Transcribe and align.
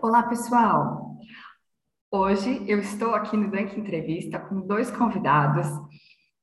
Olá, 0.00 0.22
pessoal! 0.22 1.16
Hoje 2.10 2.62
eu 2.68 2.78
estou 2.78 3.14
aqui 3.14 3.36
no 3.36 3.50
Dunk 3.50 3.78
Entrevista 3.78 4.38
com 4.38 4.66
dois 4.66 4.90
convidados 4.90 5.66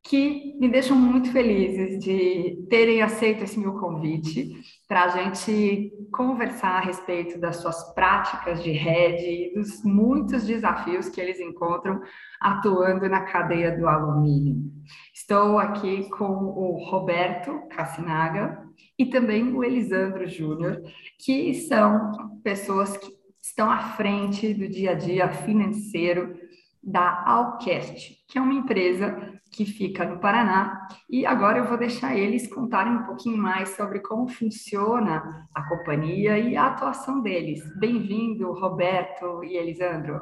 que 0.03 0.57
me 0.59 0.67
deixam 0.67 0.97
muito 0.97 1.31
felizes 1.31 2.03
de 2.03 2.65
terem 2.69 3.01
aceito 3.01 3.43
esse 3.43 3.59
meu 3.59 3.73
convite 3.79 4.49
para 4.87 5.03
a 5.03 5.07
gente 5.09 5.91
conversar 6.11 6.77
a 6.77 6.79
respeito 6.79 7.39
das 7.39 7.57
suas 7.57 7.93
práticas 7.93 8.63
de 8.63 8.71
rede 8.71 9.25
e 9.25 9.53
dos 9.53 9.83
muitos 9.83 10.45
desafios 10.45 11.07
que 11.07 11.21
eles 11.21 11.39
encontram 11.39 12.01
atuando 12.41 13.07
na 13.07 13.21
cadeia 13.21 13.77
do 13.77 13.87
alumínio. 13.87 14.71
Estou 15.13 15.59
aqui 15.59 16.09
com 16.09 16.25
o 16.25 16.83
Roberto 16.89 17.67
Cassinaga 17.69 18.61
e 18.97 19.05
também 19.05 19.53
o 19.53 19.63
Elisandro 19.63 20.27
Júnior, 20.27 20.81
que 21.19 21.53
são 21.53 22.39
pessoas 22.43 22.97
que 22.97 23.20
estão 23.41 23.69
à 23.69 23.79
frente 23.95 24.53
do 24.53 24.67
dia 24.67 24.91
a 24.91 24.93
dia 24.93 25.31
financeiro 25.31 26.37
da 26.83 27.23
Alcast, 27.25 28.17
que 28.27 28.37
é 28.37 28.41
uma 28.41 28.53
empresa 28.53 29.39
que 29.51 29.65
fica 29.65 30.05
no 30.05 30.19
Paraná. 30.19 30.87
E 31.09 31.25
agora 31.25 31.59
eu 31.59 31.65
vou 31.65 31.77
deixar 31.77 32.17
eles 32.17 32.47
contarem 32.47 32.93
um 32.93 33.03
pouquinho 33.03 33.37
mais 33.37 33.69
sobre 33.69 33.99
como 33.99 34.27
funciona 34.27 35.47
a 35.53 35.63
companhia 35.67 36.37
e 36.39 36.55
a 36.55 36.67
atuação 36.67 37.21
deles. 37.21 37.61
Bem-vindo, 37.77 38.51
Roberto 38.53 39.43
e 39.43 39.57
Elisandro. 39.57 40.21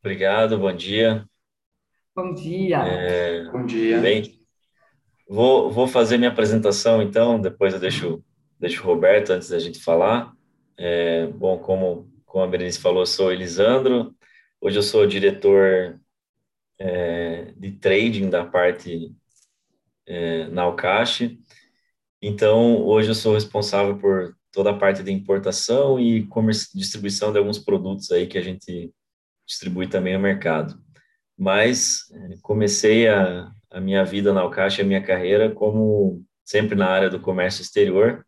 Obrigado, 0.00 0.58
bom 0.58 0.74
dia. 0.74 1.28
Bom 2.14 2.34
dia. 2.34 2.78
É, 2.78 3.50
bom 3.50 3.64
dia. 3.64 4.00
Bem, 4.00 4.40
vou, 5.28 5.70
vou 5.70 5.86
fazer 5.86 6.18
minha 6.18 6.30
apresentação, 6.30 7.00
então, 7.00 7.40
depois 7.40 7.72
eu 7.72 7.80
deixo, 7.80 8.24
deixo 8.58 8.82
o 8.82 8.86
Roberto 8.86 9.30
antes 9.30 9.50
da 9.50 9.58
gente 9.58 9.78
falar. 9.80 10.32
É, 10.76 11.26
bom, 11.26 11.58
como, 11.58 12.10
como 12.24 12.44
a 12.44 12.46
Berenice 12.46 12.80
falou, 12.80 13.02
eu 13.02 13.06
sou 13.06 13.32
Elisandro, 13.32 14.14
hoje 14.60 14.78
eu 14.78 14.82
sou 14.82 15.06
diretor 15.06 16.00
é, 16.78 17.52
de 17.56 17.72
trading 17.72 18.30
da 18.30 18.44
parte 18.44 19.14
é, 20.06 20.46
na 20.48 20.64
então 22.20 22.84
hoje 22.84 23.10
eu 23.10 23.14
sou 23.14 23.34
responsável 23.34 23.98
por 23.98 24.36
toda 24.52 24.70
a 24.70 24.78
parte 24.78 25.02
de 25.02 25.10
importação 25.10 25.98
e 25.98 26.28
distribuição 26.74 27.32
de 27.32 27.38
alguns 27.38 27.58
produtos 27.58 28.10
aí 28.12 28.26
que 28.26 28.38
a 28.38 28.42
gente 28.42 28.92
distribui 29.46 29.88
também 29.88 30.14
no 30.14 30.20
mercado. 30.20 30.80
Mas 31.36 32.10
é, 32.12 32.36
comecei 32.42 33.08
a, 33.08 33.50
a 33.70 33.80
minha 33.80 34.04
vida 34.04 34.32
na 34.32 34.42
Alcache, 34.42 34.82
a 34.82 34.84
minha 34.84 35.02
carreira, 35.02 35.50
como 35.52 36.24
sempre 36.44 36.76
na 36.76 36.88
área 36.88 37.10
do 37.10 37.20
comércio 37.20 37.62
exterior, 37.62 38.26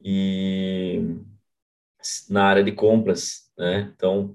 e 0.00 1.00
na 2.28 2.44
área 2.44 2.64
de 2.64 2.72
compras, 2.72 3.50
né? 3.56 3.92
Então, 3.94 4.34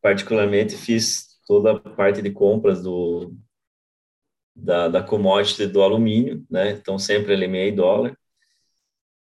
particularmente 0.00 0.76
fiz 0.76 1.38
toda 1.46 1.72
a 1.72 1.78
parte 1.78 2.22
de 2.22 2.30
compras 2.30 2.82
do 2.82 3.34
da, 4.54 4.88
da 4.88 5.02
commodity 5.02 5.66
do 5.66 5.82
alumínio, 5.82 6.46
né? 6.50 6.70
Então 6.72 6.98
sempre 6.98 7.34
LME 7.34 7.72
dólar. 7.72 8.16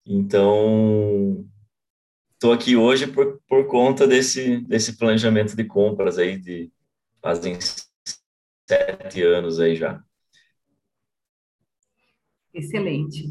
Então, 0.04 1.44
estou 2.34 2.52
aqui 2.52 2.76
hoje 2.76 3.06
por, 3.08 3.41
por 3.48 3.66
conta 3.66 4.06
desse 4.06 4.58
desse 4.58 4.96
planejamento 4.96 5.56
de 5.56 5.64
compras 5.64 6.18
aí 6.18 6.38
de 6.38 6.70
fazem 7.20 7.58
sete 8.68 9.22
anos 9.22 9.58
aí 9.58 9.74
já. 9.74 10.02
Excelente. 12.54 13.24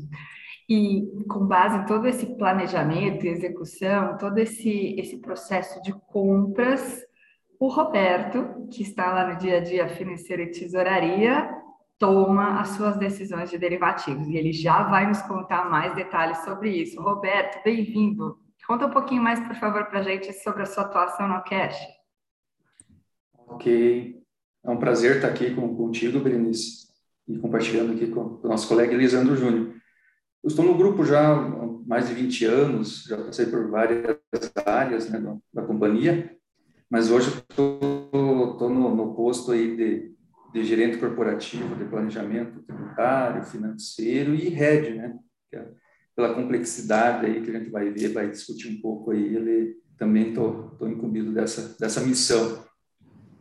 E 0.67 1.23
com 1.30 1.45
base 1.45 1.77
em 1.77 1.85
todo 1.85 2.08
esse 2.08 2.25
planejamento 2.38 3.25
e 3.25 3.30
execução, 3.30 4.17
todo 4.17 4.38
esse, 4.39 4.95
esse 4.99 5.17
processo 5.17 5.81
de 5.81 5.94
compras, 6.07 7.03
o 7.59 7.67
Roberto, 7.67 8.67
que 8.72 8.81
está 8.81 9.13
lá 9.13 9.31
no 9.31 9.38
dia 9.38 9.57
a 9.57 9.59
dia 9.62 9.88
financeiro 9.88 10.41
e 10.41 10.51
tesouraria, 10.51 11.50
toma 11.97 12.59
as 12.59 12.69
suas 12.69 12.97
decisões 12.97 13.50
de 13.50 13.57
derivativos. 13.57 14.28
E 14.28 14.38
ele 14.38 14.51
já 14.51 14.84
vai 14.84 15.07
nos 15.07 15.22
contar 15.22 15.69
mais 15.69 15.94
detalhes 15.95 16.38
sobre 16.39 16.69
isso. 16.69 17.01
Roberto, 17.01 17.63
bem-vindo. 17.63 18.38
Conta 18.68 18.88
um 18.88 18.91
pouquinho 18.91 19.22
mais, 19.22 19.39
por 19.39 19.56
favor, 19.56 19.85
para 19.85 20.00
a 20.00 20.03
gente 20.03 20.34
sobre 20.34 20.63
a 20.63 20.66
sua 20.66 20.84
atuação 20.84 21.28
no 21.28 21.44
Cash. 21.44 21.79
Ok. 23.47 24.19
É 24.63 24.69
um 24.69 24.78
prazer 24.78 25.18
estar 25.18 25.28
aqui 25.28 25.53
contigo, 25.53 26.19
Berenice, 26.19 26.88
e 27.28 27.38
compartilhando 27.38 27.94
aqui 27.94 28.07
com 28.07 28.39
o 28.44 28.47
nosso 28.47 28.68
colega 28.68 28.94
Elisandro 28.94 29.38
Júnior. 29.38 29.75
Eu 30.45 30.50
estou 30.50 30.63
no 30.63 30.78
grupo 30.78 31.03
já 31.03 31.33
há 31.33 31.67
mais 31.88 32.07
de 32.07 32.13
20 32.13 32.45
anos, 32.45 33.06
já 33.06 33.17
passei 33.17 33.47
por 33.47 33.67
várias 33.67 34.16
áreas 34.63 35.09
né, 35.09 35.19
da, 35.19 35.35
da 35.51 35.63
companhia, 35.63 36.38
mas 36.88 37.09
hoje 37.09 37.35
estou 37.50 38.69
no, 38.69 38.95
no, 38.95 39.16
posto 39.16 39.53
aí 39.53 39.75
de, 39.75 40.13
de, 40.53 40.63
gerente 40.63 41.00
corporativo, 41.00 41.75
de 41.75 41.85
planejamento 41.85 42.61
tributário, 42.61 43.44
financeiro 43.44 44.35
e 44.35 44.50
rede, 44.50 44.94
né? 44.94 45.17
É, 45.51 45.66
pela 46.16 46.35
complexidade 46.35 47.25
aí 47.25 47.41
que 47.41 47.50
a 47.50 47.57
gente 47.57 47.72
vai 47.72 47.89
ver, 47.89 48.13
vai 48.13 48.29
discutir 48.29 48.67
um 48.67 48.79
pouco 48.79 49.09
aí, 49.09 49.35
ele 49.35 49.77
também 49.97 50.29
estou 50.29 50.77
incumbido 50.83 51.31
dessa, 51.31 51.75
dessa 51.79 52.01
missão. 52.01 52.63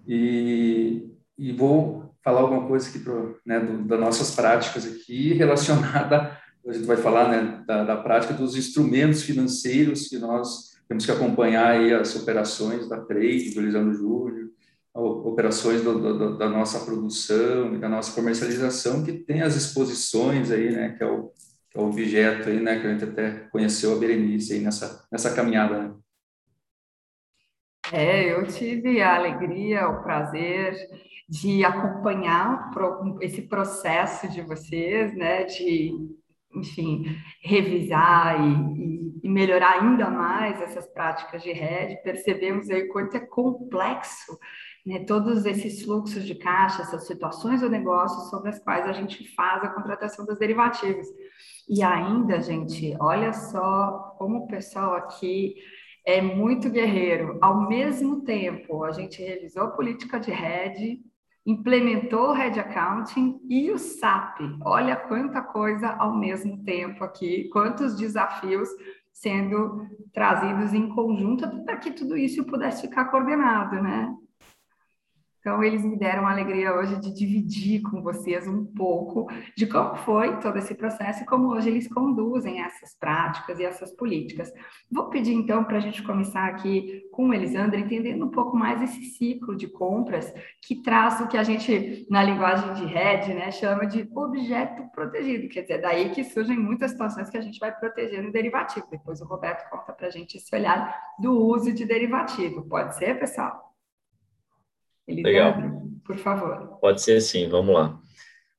E, 0.08 1.06
e 1.36 1.52
vou 1.52 2.14
falar 2.24 2.40
alguma 2.40 2.66
coisa 2.66 2.88
aqui 2.88 2.98
pro, 2.98 3.38
né, 3.44 3.60
do, 3.60 3.84
das 3.84 4.00
nossas 4.00 4.34
práticas 4.34 4.86
aqui 4.86 5.34
relacionada 5.36 6.42
a 6.66 6.72
gente 6.72 6.86
vai 6.86 6.96
falar 6.96 7.28
né, 7.28 7.64
da, 7.66 7.84
da, 7.84 7.96
prática 7.96 8.32
dos 8.32 8.56
instrumentos 8.56 9.22
financeiros 9.22 10.08
que 10.08 10.18
nós 10.18 10.74
temos 10.88 11.04
que 11.04 11.12
acompanhar 11.12 11.72
aí 11.72 11.92
as 11.92 12.14
operações 12.16 12.88
da 12.88 13.00
trade, 13.00 13.54
do 13.54 13.60
Lisandro 13.60 13.94
Júnior, 13.94 14.50
operações 14.94 15.82
do, 15.82 15.98
do, 15.98 16.38
da 16.38 16.48
nossa 16.48 16.84
produção 16.84 17.74
e 17.74 17.78
da 17.78 17.88
nossa 17.88 18.14
comercialização, 18.14 19.02
que 19.02 19.12
tem 19.12 19.42
as 19.42 19.56
exposições 19.56 20.50
aí, 20.50 20.70
né, 20.70 20.94
que 20.96 21.02
é 21.02 21.06
o, 21.06 21.32
que 21.70 21.78
é 21.78 21.80
o 21.80 21.86
objeto 21.86 22.48
aí, 22.48 22.60
né, 22.60 22.78
que 22.80 22.86
a 22.86 22.90
gente 22.92 23.04
até 23.04 23.30
conheceu 23.50 23.92
a 23.92 23.98
Berenice 23.98 24.54
aí 24.54 24.60
nessa, 24.60 25.06
nessa 25.10 25.34
caminhada, 25.34 25.82
né? 25.82 25.94
É, 27.92 28.32
eu 28.32 28.46
tive 28.46 29.02
a 29.02 29.16
alegria, 29.16 29.88
o 29.88 30.02
prazer 30.02 30.74
de 31.28 31.64
acompanhar 31.64 32.70
esse 33.20 33.42
processo 33.42 34.28
de 34.28 34.40
vocês, 34.40 35.14
né, 35.14 35.44
de 35.44 35.92
enfim, 36.54 37.04
revisar 37.42 38.40
e, 38.40 39.20
e, 39.22 39.28
melhorar 39.28 39.80
ainda 39.80 40.10
mais 40.10 40.60
essas 40.60 40.86
práticas 40.86 41.42
de 41.42 41.52
rede, 41.52 42.02
percebemos 42.02 42.70
aí 42.70 42.88
quanto 42.88 43.16
é 43.16 43.20
complexo 43.20 44.38
né, 44.86 45.04
todos 45.06 45.46
esses 45.46 45.82
fluxos 45.82 46.24
de 46.24 46.34
caixa, 46.34 46.82
essas 46.82 47.06
situações 47.06 47.60
do 47.60 47.70
negócio 47.70 48.28
sobre 48.28 48.50
as 48.50 48.58
quais 48.58 48.86
a 48.86 48.92
gente 48.92 49.34
faz 49.34 49.64
a 49.64 49.70
contratação 49.70 50.26
dos 50.26 50.38
derivativos. 50.38 51.06
E 51.68 51.82
ainda, 51.82 52.40
gente, 52.40 52.94
olha 53.00 53.32
só 53.32 54.14
como 54.18 54.40
o 54.40 54.46
pessoal 54.46 54.94
aqui 54.94 55.54
é 56.06 56.20
muito 56.20 56.68
guerreiro. 56.68 57.38
Ao 57.40 57.66
mesmo 57.66 58.22
tempo, 58.24 58.84
a 58.84 58.92
gente 58.92 59.22
revisou 59.22 59.64
a 59.64 59.70
política 59.70 60.20
de 60.20 60.30
rede, 60.30 61.00
implementou 61.46 62.28
o 62.28 62.32
Red 62.32 62.58
Accounting 62.58 63.40
e 63.48 63.70
o 63.70 63.78
SAP. 63.78 64.40
Olha 64.62 64.96
quanta 64.96 65.42
coisa 65.42 65.88
ao 65.88 66.16
mesmo 66.16 66.62
tempo 66.64 67.04
aqui, 67.04 67.48
quantos 67.52 67.96
desafios 67.96 68.68
sendo 69.12 69.86
trazidos 70.12 70.72
em 70.72 70.88
conjunto 70.88 71.64
para 71.64 71.76
que 71.76 71.92
tudo 71.92 72.16
isso 72.16 72.44
pudesse 72.44 72.82
ficar 72.82 73.06
coordenado, 73.06 73.80
né? 73.80 74.12
Então, 75.44 75.62
eles 75.62 75.84
me 75.84 75.94
deram 75.94 76.26
a 76.26 76.30
alegria 76.30 76.72
hoje 76.72 76.98
de 76.98 77.12
dividir 77.12 77.82
com 77.82 78.00
vocês 78.00 78.48
um 78.48 78.64
pouco 78.64 79.30
de 79.54 79.66
como 79.66 79.94
foi 79.96 80.40
todo 80.40 80.56
esse 80.56 80.74
processo 80.74 81.22
e 81.22 81.26
como 81.26 81.48
hoje 81.48 81.68
eles 81.68 81.86
conduzem 81.86 82.62
essas 82.62 82.96
práticas 82.98 83.58
e 83.58 83.62
essas 83.62 83.94
políticas. 83.94 84.50
Vou 84.90 85.10
pedir, 85.10 85.34
então, 85.34 85.62
para 85.62 85.76
a 85.76 85.80
gente 85.80 86.02
começar 86.02 86.46
aqui 86.46 87.02
com 87.12 87.28
o 87.28 87.34
Elisandro, 87.34 87.78
entendendo 87.78 88.24
um 88.24 88.30
pouco 88.30 88.56
mais 88.56 88.80
esse 88.80 89.02
ciclo 89.18 89.54
de 89.54 89.68
compras 89.68 90.32
que 90.62 90.80
traz 90.80 91.20
o 91.20 91.28
que 91.28 91.36
a 91.36 91.42
gente, 91.42 92.06
na 92.08 92.24
linguagem 92.24 92.72
de 92.72 92.86
rede, 92.86 93.34
né, 93.34 93.50
chama 93.50 93.86
de 93.86 94.08
objeto 94.14 94.90
protegido. 94.92 95.46
Quer 95.50 95.60
dizer, 95.60 95.82
daí 95.82 96.08
que 96.08 96.24
surgem 96.24 96.58
muitas 96.58 96.92
situações 96.92 97.28
que 97.28 97.36
a 97.36 97.42
gente 97.42 97.58
vai 97.58 97.70
proteger 97.70 98.22
no 98.22 98.32
derivativo. 98.32 98.86
Depois 98.90 99.20
o 99.20 99.26
Roberto 99.26 99.68
conta 99.68 99.92
para 99.92 100.06
a 100.06 100.10
gente 100.10 100.38
esse 100.38 100.56
olhar 100.56 100.98
do 101.18 101.38
uso 101.38 101.70
de 101.70 101.84
derivativo. 101.84 102.66
Pode 102.66 102.96
ser, 102.96 103.20
pessoal? 103.20 103.73
Legal. 105.08 105.54
Por 106.04 106.16
favor. 106.18 106.78
Pode 106.80 107.02
ser 107.02 107.20
sim, 107.20 107.48
vamos 107.48 107.74
lá. 107.74 107.98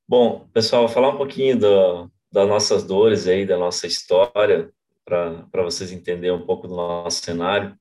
Bom, 0.07 0.47
pessoal, 0.53 0.87
falar 0.87 1.09
um 1.09 1.17
pouquinho 1.17 1.57
do, 1.57 2.11
das 2.31 2.47
nossas 2.47 2.83
dores 2.83 3.27
aí, 3.27 3.45
da 3.45 3.57
nossa 3.57 3.87
história, 3.87 4.71
para 5.03 5.63
vocês 5.63 5.91
entenderem 5.91 6.35
um 6.35 6.45
pouco 6.45 6.67
do 6.67 6.75
nosso 6.75 7.23
cenário. 7.23 7.77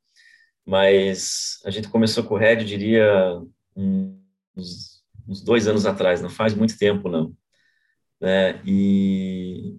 Mas 0.67 1.61
a 1.65 1.71
gente 1.71 1.89
começou 1.89 2.25
com 2.25 2.35
o 2.35 2.39
Red, 2.39 2.61
eu 2.61 2.65
diria, 2.65 3.43
uns, 3.77 5.05
uns 5.29 5.43
dois 5.43 5.69
anos 5.69 5.85
atrás, 5.85 6.23
não 6.23 6.31
faz 6.31 6.55
muito 6.55 6.79
tempo, 6.79 7.09
não. 7.09 7.37
Né? 8.21 8.63
E 8.65 9.79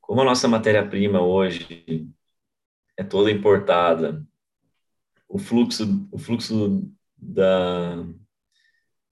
como 0.00 0.22
a 0.22 0.24
nossa 0.24 0.48
matéria-prima 0.48 1.20
hoje 1.20 2.08
é 2.96 3.04
toda 3.04 3.30
importada. 3.30 4.26
O 5.28 5.38
fluxo, 5.38 6.08
o 6.10 6.18
fluxo 6.18 6.90
da, 7.20 8.04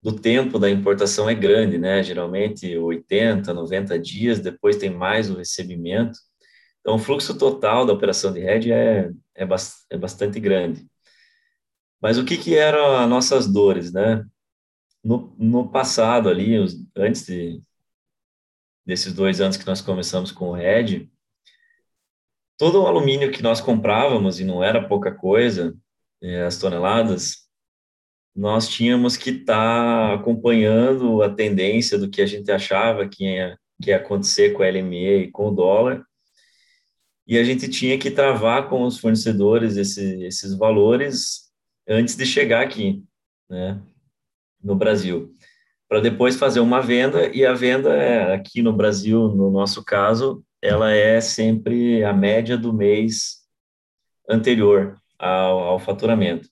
do 0.03 0.13
tempo 0.19 0.59
da 0.59 0.71
importação 0.71 1.29
é 1.29 1.35
grande, 1.35 1.79
né? 1.79 2.03
Geralmente 2.03 2.77
80, 2.77 3.53
90 3.53 3.99
dias, 3.99 4.41
depois 4.41 4.77
tem 4.77 4.91
mais 4.91 5.31
o 5.31 5.37
recebimento. 5.37 6.19
Então, 6.81 6.97
o 6.97 6.99
fluxo 6.99 7.37
total 7.37 7.85
da 7.85 7.93
operação 7.93 8.33
de 8.33 8.41
hedge 8.41 8.73
é, 8.73 9.11
é, 9.35 9.47
é 9.91 9.97
bastante 9.99 10.41
grande. 10.41 10.87
Mas 12.01 12.17
o 12.19 12.25
que, 12.25 12.37
que 12.37 12.57
eram 12.57 12.97
as 12.97 13.09
nossas 13.09 13.47
dores, 13.47 13.93
né? 13.93 14.25
No, 15.03 15.35
no 15.39 15.71
passado 15.71 16.29
ali, 16.29 16.59
os, 16.59 16.77
antes 16.97 17.27
de, 17.27 17.63
desses 18.87 19.13
dois 19.13 19.41
anos 19.41 19.57
que 19.57 19.67
nós 19.67 19.81
começamos 19.81 20.33
com 20.33 20.51
o 20.51 20.57
hedge, 20.57 21.11
todo 22.57 22.83
o 22.83 22.87
alumínio 22.87 23.31
que 23.31 23.43
nós 23.43 23.61
comprávamos, 23.61 24.41
e 24.41 24.45
não 24.45 24.63
era 24.63 24.89
pouca 24.89 25.15
coisa, 25.15 25.77
é, 26.23 26.43
as 26.43 26.59
toneladas, 26.59 27.48
nós 28.38 28.69
tínhamos 28.69 29.17
que 29.17 29.31
estar 29.31 30.11
tá 30.11 30.14
acompanhando 30.14 31.23
a 31.23 31.29
tendência 31.29 31.99
do 31.99 32.08
que 32.08 32.23
a 32.23 32.26
gente 32.26 32.49
achava 32.52 33.08
que 33.08 33.25
ia, 33.25 33.58
que 33.82 33.90
ia 33.90 33.96
acontecer 33.96 34.52
com 34.52 34.62
a 34.62 34.69
LME 34.69 35.25
e 35.25 35.31
com 35.32 35.49
o 35.49 35.50
dólar, 35.50 36.05
e 37.26 37.37
a 37.37 37.43
gente 37.43 37.69
tinha 37.69 37.99
que 37.99 38.12
travar 38.12 38.69
com 38.69 38.85
os 38.85 39.00
fornecedores 39.00 39.76
esse, 39.76 40.23
esses 40.23 40.55
valores 40.56 41.50
antes 41.88 42.14
de 42.14 42.25
chegar 42.25 42.62
aqui, 42.62 43.02
né, 43.50 43.82
no 44.62 44.76
Brasil, 44.76 45.35
para 45.88 45.99
depois 46.00 46.37
fazer 46.37 46.61
uma 46.61 46.81
venda, 46.81 47.26
e 47.35 47.44
a 47.44 47.55
venda 47.55 47.93
é, 47.93 48.35
aqui 48.35 48.62
no 48.62 48.73
Brasil, 48.73 49.35
no 49.35 49.50
nosso 49.50 49.85
caso, 49.85 50.44
ela 50.62 50.93
é 50.93 51.20
sempre 51.20 52.05
a 52.05 52.12
média 52.12 52.56
do 52.56 52.73
mês 52.73 53.38
anterior 54.29 54.96
ao, 55.19 55.58
ao 55.58 55.79
faturamento. 55.81 56.49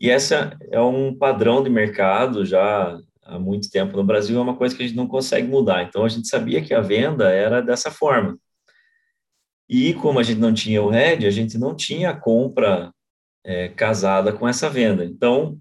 E 0.00 0.10
essa 0.10 0.56
é 0.70 0.80
um 0.80 1.14
padrão 1.14 1.62
de 1.62 1.68
mercado 1.68 2.46
já 2.46 2.98
há 3.22 3.38
muito 3.38 3.70
tempo 3.70 3.96
no 3.96 4.04
Brasil, 4.04 4.38
é 4.38 4.42
uma 4.42 4.56
coisa 4.56 4.74
que 4.74 4.82
a 4.82 4.86
gente 4.86 4.96
não 4.96 5.06
consegue 5.06 5.46
mudar. 5.48 5.82
Então, 5.82 6.04
a 6.04 6.08
gente 6.08 6.28
sabia 6.28 6.62
que 6.62 6.72
a 6.72 6.80
venda 6.80 7.30
era 7.30 7.60
dessa 7.60 7.90
forma. 7.90 8.38
E 9.68 9.92
como 9.94 10.18
a 10.18 10.22
gente 10.22 10.38
não 10.38 10.54
tinha 10.54 10.82
o 10.82 10.88
RED, 10.88 11.26
a 11.26 11.30
gente 11.30 11.58
não 11.58 11.74
tinha 11.74 12.10
a 12.10 12.16
compra 12.16 12.90
é, 13.44 13.68
casada 13.68 14.32
com 14.32 14.48
essa 14.48 14.70
venda. 14.70 15.04
Então, 15.04 15.58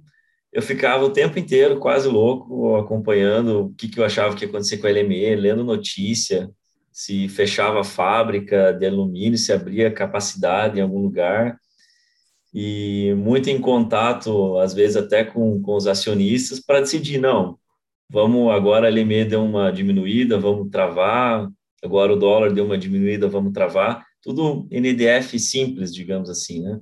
eu 0.54 0.62
ficava 0.62 1.04
o 1.04 1.10
tempo 1.10 1.38
inteiro 1.38 1.80
quase 1.80 2.08
louco, 2.08 2.78
acompanhando 2.78 3.66
o 3.66 3.74
que, 3.74 3.90
que 3.90 4.00
eu 4.00 4.06
achava 4.06 4.36
que 4.36 4.46
ia 4.46 4.50
acontecer 4.50 4.78
com 4.78 4.88
a 4.88 4.90
LME, 4.90 5.36
lendo 5.36 5.64
notícia, 5.64 6.50
se 6.92 7.28
fechava 7.28 7.82
a 7.82 7.84
fábrica 7.84 8.72
de 8.72 8.86
alumínio, 8.86 9.38
se 9.38 9.52
abria 9.52 9.92
capacidade 9.92 10.80
em 10.80 10.82
algum 10.82 11.00
lugar 11.00 11.60
e 12.60 13.14
muito 13.14 13.52
em 13.52 13.62
contato, 13.62 14.58
às 14.58 14.74
vezes 14.74 14.98
até 14.98 15.24
com, 15.24 15.62
com 15.62 15.76
os 15.76 15.86
acionistas, 15.86 16.60
para 16.60 16.80
decidir, 16.80 17.20
não, 17.20 17.60
vamos 18.10 18.52
agora 18.52 18.88
a 18.88 18.90
LME 18.90 19.26
deu 19.26 19.44
uma 19.46 19.72
diminuída, 19.72 20.40
vamos 20.40 20.72
travar, 20.72 21.48
agora 21.84 22.12
o 22.12 22.16
dólar 22.16 22.52
deu 22.52 22.66
uma 22.66 22.76
diminuída, 22.76 23.30
vamos 23.30 23.54
travar, 23.54 24.04
tudo 24.24 24.68
NDF 24.72 25.38
simples, 25.38 25.94
digamos 25.94 26.32
assim, 26.32 26.64
né? 26.64 26.82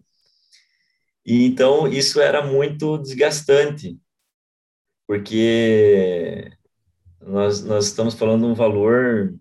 E 1.26 1.44
então 1.44 1.90
isso 1.90 2.22
era 2.22 2.42
muito 2.42 2.98
desgastante, 2.98 4.00
porque 5.06 6.54
nós, 7.20 7.66
nós 7.66 7.88
estamos 7.88 8.14
falando 8.14 8.46
de 8.46 8.48
um 8.48 8.56
valor 8.56 9.36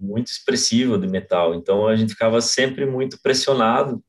muito 0.00 0.28
expressivo 0.28 0.96
de 0.96 1.06
metal, 1.06 1.54
então 1.54 1.86
a 1.86 1.94
gente 1.96 2.14
ficava 2.14 2.40
sempre 2.40 2.86
muito 2.86 3.20
pressionado 3.20 4.02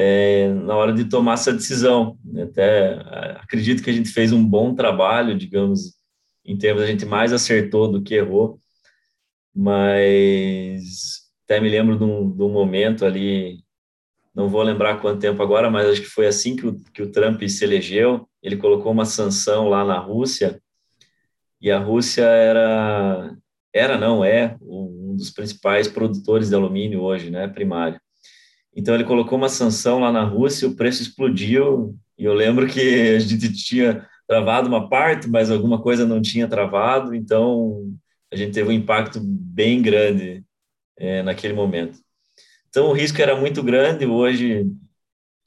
é, 0.00 0.48
na 0.52 0.76
hora 0.76 0.92
de 0.92 1.06
tomar 1.06 1.34
essa 1.34 1.52
decisão. 1.52 2.16
Até 2.40 3.00
acredito 3.40 3.82
que 3.82 3.90
a 3.90 3.92
gente 3.92 4.10
fez 4.10 4.32
um 4.32 4.48
bom 4.48 4.72
trabalho, 4.72 5.36
digamos, 5.36 5.94
em 6.44 6.56
termos 6.56 6.84
a 6.84 6.86
gente 6.86 7.04
mais 7.04 7.32
acertou 7.32 7.90
do 7.90 8.00
que 8.00 8.14
errou, 8.14 8.60
mas 9.52 11.26
até 11.44 11.60
me 11.60 11.68
lembro 11.68 11.98
de 11.98 12.04
um, 12.04 12.30
de 12.30 12.42
um 12.42 12.48
momento 12.48 13.04
ali, 13.04 13.64
não 14.32 14.48
vou 14.48 14.62
lembrar 14.62 15.00
quanto 15.00 15.20
tempo 15.20 15.42
agora, 15.42 15.68
mas 15.68 15.88
acho 15.88 16.02
que 16.02 16.06
foi 16.06 16.28
assim 16.28 16.54
que 16.54 16.66
o, 16.66 16.78
que 16.94 17.02
o 17.02 17.10
Trump 17.10 17.42
se 17.42 17.64
elegeu, 17.64 18.28
ele 18.40 18.56
colocou 18.56 18.92
uma 18.92 19.04
sanção 19.04 19.68
lá 19.68 19.84
na 19.84 19.98
Rússia, 19.98 20.62
e 21.60 21.72
a 21.72 21.78
Rússia 21.80 22.22
era, 22.22 23.36
era 23.74 23.98
não, 23.98 24.24
é 24.24 24.56
um 24.62 25.16
dos 25.16 25.30
principais 25.30 25.88
produtores 25.88 26.50
de 26.50 26.54
alumínio 26.54 27.02
hoje, 27.02 27.30
né, 27.30 27.48
primário. 27.48 28.00
Então 28.78 28.94
ele 28.94 29.02
colocou 29.02 29.36
uma 29.36 29.48
sanção 29.48 29.98
lá 29.98 30.12
na 30.12 30.22
Rússia, 30.22 30.68
o 30.68 30.76
preço 30.76 31.02
explodiu, 31.02 31.98
e 32.16 32.24
eu 32.24 32.32
lembro 32.32 32.68
que 32.68 33.10
a 33.16 33.18
gente 33.18 33.50
tinha 33.60 34.08
travado 34.24 34.68
uma 34.68 34.88
parte, 34.88 35.28
mas 35.28 35.50
alguma 35.50 35.82
coisa 35.82 36.06
não 36.06 36.22
tinha 36.22 36.46
travado, 36.46 37.12
então 37.12 37.92
a 38.30 38.36
gente 38.36 38.52
teve 38.52 38.68
um 38.68 38.72
impacto 38.72 39.18
bem 39.20 39.82
grande 39.82 40.44
é, 40.96 41.24
naquele 41.24 41.54
momento. 41.54 41.98
Então 42.68 42.86
o 42.86 42.92
risco 42.92 43.20
era 43.20 43.34
muito 43.34 43.64
grande, 43.64 44.06
hoje, 44.06 44.70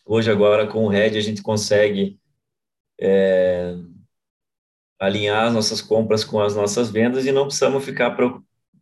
hoje 0.06 0.30
agora 0.30 0.68
com 0.68 0.84
o 0.84 0.90
RED 0.90 1.18
a 1.18 1.22
gente 1.22 1.42
consegue 1.42 2.20
é, 3.00 3.78
alinhar 5.00 5.46
as 5.46 5.54
nossas 5.54 5.82
compras 5.82 6.26
com 6.26 6.42
as 6.42 6.54
nossas 6.54 6.92
vendas 6.92 7.26
e 7.26 7.32
não 7.32 7.46
precisamos 7.46 7.86
ficar 7.86 8.14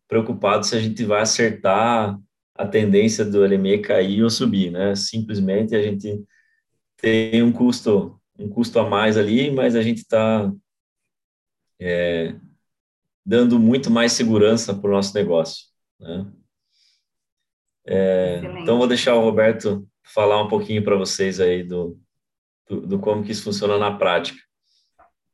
preocupados 0.07 0.69
se 0.69 0.75
a 0.75 0.80
gente 0.80 1.06
vai 1.06 1.22
acertar 1.22 2.19
a 2.59 2.67
tendência 2.67 3.23
do 3.23 3.41
LME 3.41 3.81
cair 3.81 4.21
ou 4.21 4.29
subir, 4.29 4.69
né? 4.69 4.94
Simplesmente 4.94 5.73
a 5.73 5.81
gente 5.81 6.21
tem 6.97 7.41
um 7.41 7.53
custo, 7.53 8.19
um 8.38 8.50
custo 8.50 8.77
a 8.79 8.89
mais 8.89 9.15
ali, 9.15 9.50
mas 9.50 9.77
a 9.77 9.81
gente 9.81 10.00
está 10.00 10.51
é, 11.79 12.35
dando 13.25 13.57
muito 13.57 13.89
mais 13.89 14.11
segurança 14.11 14.75
para 14.75 14.89
o 14.89 14.94
nosso 14.94 15.15
negócio, 15.15 15.67
né? 15.97 16.29
É, 17.88 18.41
então 18.61 18.77
vou 18.77 18.88
deixar 18.88 19.15
o 19.15 19.21
Roberto 19.21 19.88
falar 20.03 20.44
um 20.44 20.50
pouquinho 20.50 20.83
para 20.83 20.97
vocês 20.97 21.39
aí 21.39 21.63
do, 21.63 21.97
do, 22.67 22.81
do 22.85 23.00
como 23.00 23.23
que 23.23 23.31
isso 23.31 23.44
funciona 23.44 23.77
na 23.77 23.97
prática. 23.97 24.38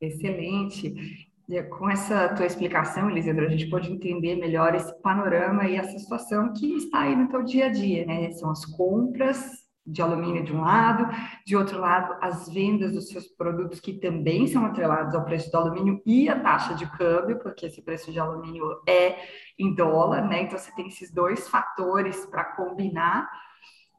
Excelente. 0.00 1.25
Com 1.70 1.88
essa 1.88 2.28
tua 2.34 2.44
explicação, 2.44 3.08
Elisandro, 3.08 3.46
a 3.46 3.48
gente 3.48 3.70
pode 3.70 3.92
entender 3.92 4.34
melhor 4.34 4.74
esse 4.74 4.92
panorama 5.00 5.64
e 5.64 5.76
essa 5.76 5.96
situação 5.96 6.52
que 6.52 6.74
está 6.74 7.02
aí 7.02 7.14
no 7.14 7.28
teu 7.28 7.44
dia 7.44 7.66
a 7.66 7.68
dia, 7.68 8.04
né? 8.04 8.32
São 8.32 8.50
as 8.50 8.64
compras 8.64 9.52
de 9.86 10.02
alumínio 10.02 10.42
de 10.42 10.52
um 10.52 10.62
lado, 10.62 11.06
de 11.46 11.56
outro 11.56 11.78
lado, 11.78 12.16
as 12.20 12.48
vendas 12.48 12.92
dos 12.92 13.08
seus 13.08 13.28
produtos 13.28 13.78
que 13.78 13.92
também 14.00 14.48
são 14.48 14.64
atrelados 14.64 15.14
ao 15.14 15.24
preço 15.24 15.48
do 15.48 15.56
alumínio 15.56 16.02
e 16.04 16.28
a 16.28 16.40
taxa 16.40 16.74
de 16.74 16.84
câmbio, 16.98 17.38
porque 17.38 17.66
esse 17.66 17.80
preço 17.80 18.10
de 18.10 18.18
alumínio 18.18 18.82
é 18.88 19.16
em 19.56 19.72
dólar, 19.72 20.26
né? 20.26 20.42
Então 20.42 20.58
você 20.58 20.74
tem 20.74 20.88
esses 20.88 21.12
dois 21.12 21.48
fatores 21.48 22.26
para 22.26 22.44
combinar 22.56 23.30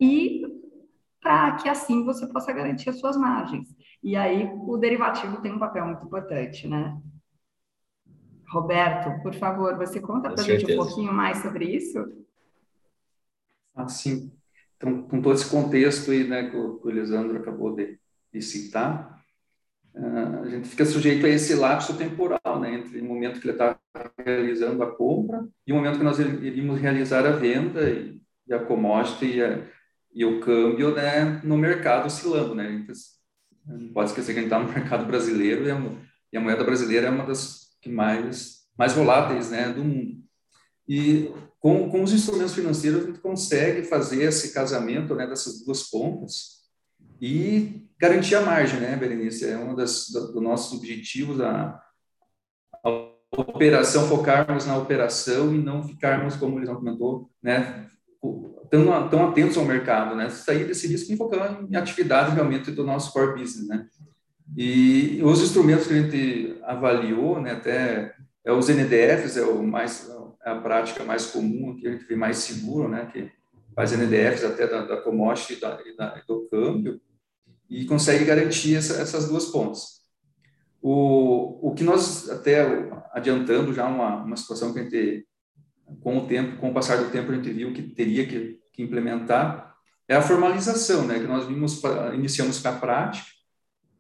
e 0.02 0.42
para 1.22 1.54
que 1.54 1.70
assim 1.70 2.04
você 2.04 2.28
possa 2.28 2.52
garantir 2.52 2.90
as 2.90 3.00
suas 3.00 3.16
margens. 3.16 3.70
E 4.04 4.18
aí 4.18 4.52
o 4.54 4.76
derivativo 4.76 5.42
tem 5.42 5.54
um 5.54 5.60
papel 5.60 5.86
muito 5.86 6.06
importante, 6.06 6.68
né? 6.68 6.98
Roberto, 8.50 9.22
por 9.22 9.34
favor, 9.34 9.76
você 9.78 10.00
conta 10.00 10.30
para 10.30 10.42
a 10.42 10.44
gente 10.44 10.72
um 10.72 10.76
pouquinho 10.78 11.12
mais 11.12 11.40
sobre 11.40 11.66
isso? 11.66 12.00
Ah, 13.76 13.88
sim. 13.88 14.32
Então, 14.78 15.04
com 15.04 15.22
todo 15.22 15.36
esse 15.36 15.50
contexto 15.50 16.12
aí, 16.12 16.24
né, 16.24 16.50
que 16.50 16.56
o, 16.56 16.78
que 16.78 16.88
o 16.88 16.90
Elisandro 16.90 17.38
acabou 17.38 17.76
de, 17.76 18.00
de 18.32 18.42
citar, 18.42 19.22
uh, 19.94 20.44
a 20.44 20.50
gente 20.50 20.70
fica 20.70 20.86
sujeito 20.86 21.26
a 21.26 21.30
esse 21.30 21.56
lapso 21.56 21.98
temporal, 21.98 22.60
né, 22.60 22.76
entre 22.76 23.02
o 23.02 23.06
momento 23.06 23.40
que 23.42 23.48
ele 23.48 23.54
está 23.54 23.78
realizando 24.18 24.82
a 24.82 24.96
compra 24.96 25.46
e 25.66 25.74
o 25.74 25.76
momento 25.76 25.98
que 25.98 26.04
nós 26.04 26.20
iríamos 26.20 26.80
realizar 26.80 27.26
a 27.26 27.32
venda 27.32 27.90
e, 27.90 28.22
e 28.48 28.54
a 28.54 28.64
commodity 28.64 29.38
e, 29.38 29.44
a, 29.44 29.64
e, 30.14 30.24
o 30.24 30.40
câmbio, 30.40 30.96
né, 30.96 31.42
no 31.44 31.58
mercado 31.58 32.06
oscilando, 32.06 32.56
né. 32.56 32.72
Então, 32.72 32.96
não 33.66 33.92
pode 33.92 34.12
esquecer 34.12 34.34
que 34.34 34.40
a 34.40 34.42
gente 34.44 34.54
está 34.54 34.60
no 34.60 34.72
mercado 34.72 35.06
brasileiro 35.06 35.66
e 35.66 35.72
a, 35.72 35.82
e 36.32 36.38
a 36.38 36.42
moeda 36.42 36.64
brasileira 36.64 37.08
é 37.08 37.10
uma 37.10 37.26
das 37.26 37.67
mais, 37.92 38.68
mais 38.78 38.94
voláteis 38.94 39.50
né, 39.50 39.72
do 39.72 39.84
mundo. 39.84 40.18
E 40.88 41.32
com, 41.60 41.90
com 41.90 42.04
os 42.04 42.14
instrumentos 42.14 42.54
financeiros, 42.54 43.04
a 43.04 43.08
gente 43.08 43.20
consegue 43.20 43.84
fazer 43.84 44.24
esse 44.24 44.54
casamento 44.54 45.16
né, 45.16 45.28
dessas 45.28 45.64
duas 45.64 45.84
pontas 45.84 46.58
e 47.22 47.88
garantir 48.00 48.36
a 48.36 48.42
margem, 48.42 48.80
né, 48.80 48.96
Berenice? 48.96 49.46
É 49.46 49.58
um 49.58 49.76
dos 49.76 50.08
do 50.10 50.40
nossos 50.40 50.78
objetivos, 50.78 51.42
a, 51.42 51.82
a 52.84 52.90
operação, 53.36 54.08
focarmos 54.08 54.66
na 54.66 54.78
operação 54.78 55.54
e 55.54 55.58
não 55.58 55.84
ficarmos, 55.84 56.36
como 56.36 56.60
eles 56.60 56.70
comentou, 56.70 57.30
né, 57.42 57.90
tão, 58.70 59.10
tão 59.10 59.30
atentos 59.30 59.58
ao 59.58 59.66
mercado, 59.66 60.16
né? 60.16 60.30
Sair 60.30 60.66
desse 60.66 60.88
risco 60.88 61.12
e 61.12 61.18
focar 61.18 61.64
em 61.68 61.76
atividade 61.76 62.34
realmente 62.34 62.72
do 62.72 62.86
nosso 62.86 63.12
core 63.12 63.40
business, 63.42 63.68
né? 63.68 63.88
E 64.56 65.20
os 65.24 65.42
instrumentos 65.42 65.88
que 65.88 65.94
a 65.94 66.02
gente 66.02 66.58
avaliou, 66.64 67.42
né, 67.42 67.52
até 67.52 68.16
é 68.46 68.52
os 68.52 68.70
NDFs, 68.70 69.38
é 69.38 69.44
o 69.44 69.62
mais 69.62 70.10
é 70.46 70.50
a 70.50 70.62
prática 70.62 71.04
mais 71.04 71.26
comum, 71.26 71.76
que 71.76 71.86
a 71.86 71.92
gente 71.92 72.06
vê 72.06 72.16
mais 72.16 72.38
seguro, 72.38 72.88
né, 72.88 73.10
que 73.12 73.30
faz 73.76 73.92
NDFs 73.92 74.46
até 74.46 74.66
da, 74.66 74.86
da 74.86 75.02
commodity 75.02 75.54
e, 75.54 75.60
da, 75.60 75.78
da, 75.98 76.24
do 76.26 76.48
câmbio, 76.50 77.02
e 77.70 77.86
consegue 77.86 78.24
garantir 78.24 78.76
essa, 78.76 79.02
essas 79.02 79.28
duas 79.28 79.48
pontas. 79.48 79.98
O, 80.82 81.70
o 81.70 81.74
que 81.74 81.84
nós 81.84 82.30
até 82.30 82.66
adiantando 83.12 83.74
já 83.74 83.86
uma, 83.88 84.24
uma 84.24 84.38
situação 84.38 84.74
que 84.74 84.80
a 84.80 84.84
gente, 84.84 85.28
com 86.02 86.20
o 86.20 86.28
tempo, 86.28 86.58
com 86.62 86.70
o 86.70 86.74
passar 86.74 86.98
do 86.98 87.12
tempo, 87.12 87.30
a 87.30 87.36
gente 87.36 87.52
viu 87.52 87.74
que 87.74 87.82
teria 87.82 88.26
que, 88.26 88.58
que 88.72 88.82
implementar, 88.82 89.76
é 90.08 90.16
a 90.16 90.22
formalização, 90.22 91.06
né, 91.06 91.20
que 91.20 91.28
nós 91.28 91.46
vimos, 91.46 91.82
iniciamos 92.14 92.60
com 92.60 92.70
a 92.70 92.74
prática, 92.74 93.28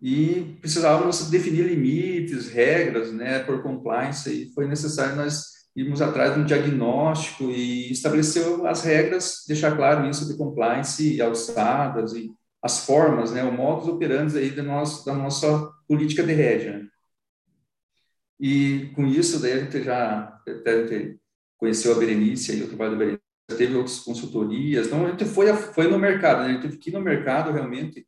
e 0.01 0.57
precisávamos 0.61 1.29
definir 1.29 1.63
limites, 1.63 2.49
regras, 2.49 3.11
né, 3.11 3.39
por 3.39 3.63
compliance, 3.63 4.29
e 4.29 4.53
foi 4.53 4.67
necessário 4.67 5.15
nós 5.15 5.57
irmos 5.75 6.01
atrás 6.01 6.33
de 6.33 6.39
um 6.39 6.45
diagnóstico 6.45 7.51
e 7.51 7.91
estabelecer 7.91 8.43
as 8.65 8.83
regras, 8.83 9.43
deixar 9.47 9.75
claro 9.75 10.07
isso 10.09 10.27
de 10.27 10.37
compliance, 10.37 11.21
alçadas 11.21 12.13
e 12.13 12.31
as 12.61 12.85
formas, 12.85 13.31
né, 13.31 13.43
o 13.43 13.51
modus 13.51 13.87
operandi 13.87 14.37
aí 14.37 14.49
de 14.49 14.61
nós, 14.61 15.03
da 15.05 15.13
nossa 15.13 15.71
política 15.87 16.23
de 16.23 16.33
rede. 16.33 16.69
Né? 16.69 16.87
E 18.39 18.91
com 18.95 19.05
isso, 19.05 19.39
daí 19.39 19.53
a 19.53 19.59
gente 19.59 19.83
já 19.83 20.39
até 20.47 21.15
conheceu 21.57 21.91
a 21.91 21.97
Berenice 21.97 22.57
e 22.57 22.63
o 22.63 22.67
trabalho 22.67 22.91
da 22.91 22.97
Berenice, 22.97 23.21
teve 23.55 23.75
outras 23.75 23.99
consultorias, 23.99 24.87
então 24.87 25.05
a 25.05 25.09
gente 25.09 25.25
foi, 25.25 25.53
foi 25.53 25.87
no 25.87 25.97
mercado, 25.97 26.41
né? 26.41 26.49
a 26.49 26.51
gente 26.53 26.63
teve 26.63 26.77
que 26.77 26.89
ir 26.89 26.93
no 26.93 27.01
mercado 27.01 27.51
realmente 27.51 28.05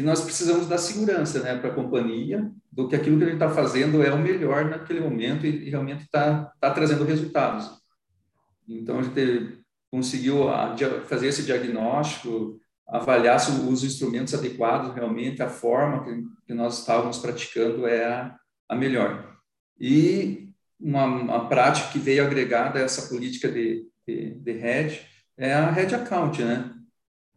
que 0.00 0.06
nós 0.06 0.22
precisamos 0.22 0.66
dar 0.66 0.78
segurança 0.78 1.40
né, 1.40 1.58
para 1.58 1.68
a 1.68 1.74
companhia 1.74 2.50
do 2.72 2.88
que 2.88 2.96
aquilo 2.96 3.18
que 3.18 3.24
a 3.24 3.26
gente 3.26 3.34
está 3.34 3.50
fazendo 3.50 4.02
é 4.02 4.10
o 4.10 4.18
melhor 4.18 4.64
naquele 4.64 4.98
momento 4.98 5.44
e, 5.44 5.66
e 5.66 5.68
realmente 5.68 6.04
está 6.04 6.50
tá 6.58 6.70
trazendo 6.70 7.04
resultados. 7.04 7.70
Então, 8.66 8.98
a 8.98 9.02
gente 9.02 9.58
conseguiu 9.90 10.48
a, 10.48 10.74
fazer 11.04 11.26
esse 11.26 11.42
diagnóstico, 11.42 12.58
avaliar 12.88 13.38
se 13.38 13.50
os 13.50 13.84
instrumentos 13.84 14.32
adequados 14.32 14.94
realmente, 14.94 15.42
a 15.42 15.50
forma 15.50 16.02
que, 16.02 16.24
que 16.46 16.54
nós 16.54 16.78
estávamos 16.78 17.18
praticando 17.18 17.86
é 17.86 18.06
a, 18.06 18.36
a 18.70 18.74
melhor. 18.74 19.36
E 19.78 20.48
uma, 20.80 21.04
uma, 21.04 21.46
prática 21.46 21.92
que 21.92 21.98
veio 21.98 22.24
agregada 22.24 22.78
a 22.78 22.82
essa 22.82 23.06
política 23.06 23.52
de, 23.52 23.86
de, 24.08 24.30
de 24.30 24.50
hedge 24.50 25.02
é 25.36 25.52
a 25.52 25.78
hedge 25.78 25.94
account, 25.94 26.42
né? 26.42 26.79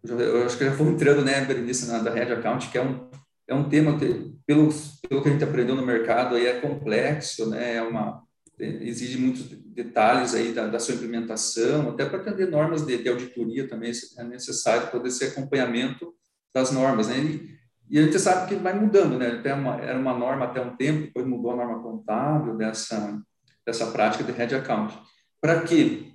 Eu 0.03 0.45
acho 0.45 0.57
que 0.57 0.65
já 0.65 0.72
vou 0.72 0.89
entrando, 0.89 1.24
né, 1.24 1.45
Berenice, 1.45 1.88
na 1.88 2.00
da 2.00 2.12
Red 2.12 2.33
Account, 2.33 2.69
que 2.69 2.77
é 2.77 2.83
um, 2.83 3.10
é 3.48 3.55
um 3.55 3.69
tema 3.69 3.98
que, 3.98 4.36
pelo, 4.45 4.69
pelo 5.07 5.22
que 5.22 5.29
a 5.29 5.31
gente 5.31 5.43
aprendeu 5.43 5.75
no 5.75 5.86
mercado, 5.86 6.36
aí 6.36 6.45
é 6.45 6.60
complexo, 6.60 7.50
né, 7.50 7.75
é 7.75 7.81
uma, 7.81 8.22
exige 8.60 9.17
muitos 9.17 9.43
detalhes 9.43 10.33
aí 10.33 10.51
da, 10.51 10.67
da 10.67 10.79
sua 10.79 10.95
implementação, 10.95 11.89
até 11.89 12.05
para 12.05 12.19
atender 12.19 12.50
normas 12.50 12.86
de, 12.86 13.01
de, 13.01 13.10
auditoria 13.10 13.67
também 13.67 13.91
é 14.17 14.24
necessário 14.24 14.91
todo 14.91 15.07
esse 15.07 15.24
acompanhamento 15.24 16.13
das 16.53 16.72
normas, 16.72 17.07
né, 17.07 17.17
e, 17.19 17.57
e 17.89 18.00
a 18.00 18.03
gente 18.03 18.19
sabe 18.19 18.50
que 18.50 18.55
vai 18.55 18.74
mudando, 18.74 19.17
né, 19.17 19.38
até 19.39 19.53
uma, 19.53 19.79
era 19.79 19.98
uma 19.98 20.17
norma 20.17 20.45
até 20.45 20.60
um 20.60 20.75
tempo, 20.75 21.05
depois 21.05 21.25
mudou 21.25 21.51
a 21.51 21.55
norma 21.55 21.81
contábil 21.81 22.57
dessa, 22.57 23.22
dessa 23.65 23.88
prática 23.88 24.24
de 24.24 24.33
Red 24.33 24.53
Account. 24.55 24.98
Para 25.39 25.62
quê? 25.62 26.12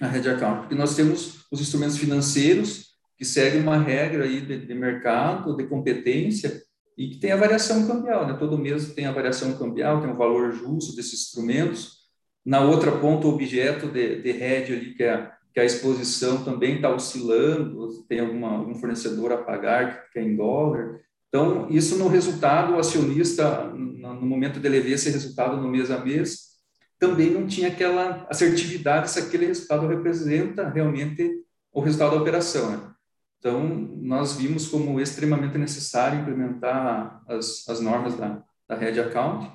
A 0.00 0.06
Red 0.06 0.28
Account, 0.30 0.60
porque 0.60 0.74
nós 0.74 0.96
temos 0.96 1.46
os 1.50 1.60
instrumentos 1.60 1.98
financeiros 1.98 2.91
que 3.22 3.28
segue 3.28 3.58
uma 3.58 3.78
regra 3.78 4.24
aí 4.24 4.40
de, 4.40 4.66
de, 4.66 4.74
mercado, 4.74 5.56
de 5.56 5.68
competência, 5.68 6.60
e 6.98 7.10
que 7.10 7.18
tem 7.18 7.30
a 7.30 7.36
variação 7.36 7.86
cambial, 7.86 8.26
né? 8.26 8.34
Todo 8.36 8.58
mês 8.58 8.92
tem 8.94 9.06
a 9.06 9.12
variação 9.12 9.56
cambial, 9.56 10.00
tem 10.00 10.10
o 10.10 10.16
valor 10.16 10.50
justo 10.50 10.96
desses 10.96 11.28
instrumentos. 11.28 11.98
Na 12.44 12.62
outra 12.62 12.90
ponta, 12.90 13.28
o 13.28 13.30
objeto 13.30 13.86
de, 13.86 14.20
de 14.20 14.30
hedge 14.30 14.72
ali, 14.72 14.94
que 14.94 15.04
é, 15.04 15.30
que 15.54 15.60
a 15.60 15.64
exposição, 15.64 16.42
também 16.42 16.74
está 16.76 16.92
oscilando, 16.92 18.02
tem 18.08 18.18
alguma, 18.18 18.56
algum 18.56 18.74
fornecedor 18.74 19.30
a 19.30 19.38
pagar, 19.38 20.10
que 20.10 20.18
é 20.18 20.22
em 20.22 20.34
dólar. 20.34 20.98
Então, 21.28 21.68
isso 21.70 21.96
no 21.96 22.08
resultado, 22.08 22.72
o 22.72 22.80
acionista, 22.80 23.68
no 23.68 24.26
momento 24.26 24.58
de 24.58 24.66
ele 24.66 24.80
ver 24.80 24.94
esse 24.94 25.10
resultado 25.10 25.58
no 25.58 25.68
mês 25.68 25.92
a 25.92 26.04
mês, 26.04 26.56
também 26.98 27.30
não 27.30 27.46
tinha 27.46 27.68
aquela 27.68 28.26
assertividade 28.28 29.12
se 29.12 29.20
aquele 29.20 29.46
resultado 29.46 29.86
representa 29.86 30.68
realmente 30.68 31.30
o 31.72 31.80
resultado 31.80 32.16
da 32.16 32.20
operação. 32.20 32.70
Né? 32.72 32.92
Então, 33.42 33.60
nós 33.66 34.36
vimos 34.36 34.68
como 34.68 35.00
extremamente 35.00 35.58
necessário 35.58 36.20
implementar 36.20 37.20
as, 37.26 37.68
as 37.68 37.80
normas 37.80 38.16
da, 38.16 38.40
da 38.68 38.76
Red 38.76 39.00
Account, 39.00 39.50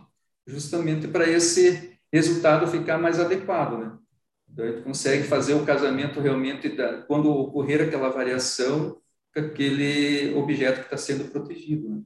justamente 0.46 1.08
para 1.08 1.26
esse 1.26 1.98
resultado 2.12 2.68
ficar 2.68 2.98
mais 2.98 3.18
adequado, 3.18 3.78
né? 3.78 3.98
Então, 4.52 4.66
a 4.66 4.72
gente 4.72 4.84
consegue 4.84 5.24
fazer 5.24 5.54
o 5.54 5.66
casamento 5.66 6.20
realmente, 6.20 6.68
da, 6.68 7.02
quando 7.04 7.32
ocorrer 7.32 7.82
aquela 7.82 8.10
variação, 8.10 8.98
com 9.34 9.40
aquele 9.40 10.36
objeto 10.36 10.80
que 10.80 10.94
está 10.94 10.98
sendo 10.98 11.32
protegido, 11.32 11.88
né? 11.88 12.02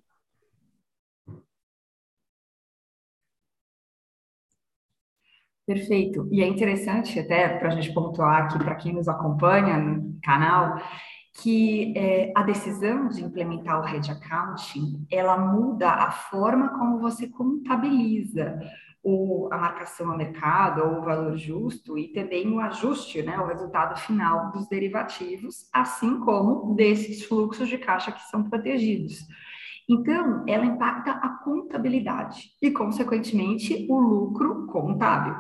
Perfeito. 5.66 6.28
E 6.32 6.44
é 6.44 6.48
interessante, 6.48 7.20
até 7.20 7.58
para 7.58 7.70
a 7.70 7.72
gente 7.72 7.92
pontuar 7.92 8.44
aqui 8.44 8.60
para 8.60 8.76
quem 8.76 8.94
nos 8.94 9.08
acompanha 9.08 9.78
no 9.80 10.20
canal, 10.22 10.76
que 11.34 11.94
é, 11.98 12.32
a 12.36 12.44
decisão 12.44 13.08
de 13.08 13.24
implementar 13.24 13.80
o 13.80 13.84
Red 13.84 14.12
Accounting, 14.12 15.06
ela 15.10 15.38
muda 15.38 15.90
a 15.90 16.12
forma 16.12 16.70
como 16.78 17.00
você 17.00 17.28
contabiliza 17.28 18.60
o, 19.04 19.50
a 19.52 19.58
marcação 19.58 20.12
ao 20.12 20.18
mercado 20.18 20.84
ou 20.84 21.00
o 21.00 21.04
valor 21.04 21.38
justo 21.38 21.98
e 21.98 22.10
também 22.10 22.52
o 22.52 22.60
ajuste, 22.60 23.24
né, 23.24 23.40
o 23.40 23.48
resultado 23.48 23.98
final 24.00 24.52
dos 24.52 24.68
derivativos, 24.68 25.70
assim 25.74 26.20
como 26.20 26.76
desses 26.76 27.24
fluxos 27.26 27.68
de 27.68 27.78
caixa 27.78 28.12
que 28.12 28.22
são 28.24 28.44
protegidos. 28.44 29.20
Então, 29.90 30.46
ela 30.48 30.66
impacta 30.66 31.12
a 31.12 31.30
contabilidade 31.44 32.52
e, 32.62 32.72
consequentemente, 32.72 33.88
o 33.90 34.00
lucro 34.00 34.68
contábil 34.68 35.36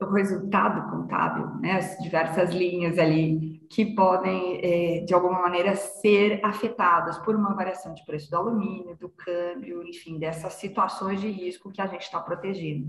o 0.00 0.12
resultado 0.12 0.90
contábil, 0.90 1.46
né, 1.60 1.72
as 1.76 1.98
diversas 1.98 2.50
linhas 2.50 2.98
ali 2.98 3.60
que 3.68 3.84
podem, 3.94 4.60
é, 4.62 5.00
de 5.00 5.14
alguma 5.14 5.42
maneira, 5.42 5.76
ser 5.76 6.40
afetadas 6.42 7.18
por 7.18 7.36
uma 7.36 7.54
variação 7.54 7.94
de 7.94 8.04
preço 8.04 8.30
do 8.30 8.36
alumínio, 8.36 8.96
do 8.96 9.08
câmbio, 9.08 9.86
enfim, 9.86 10.18
dessas 10.18 10.54
situações 10.54 11.20
de 11.20 11.30
risco 11.30 11.70
que 11.70 11.80
a 11.80 11.86
gente 11.86 12.02
está 12.02 12.18
protegendo. 12.18 12.88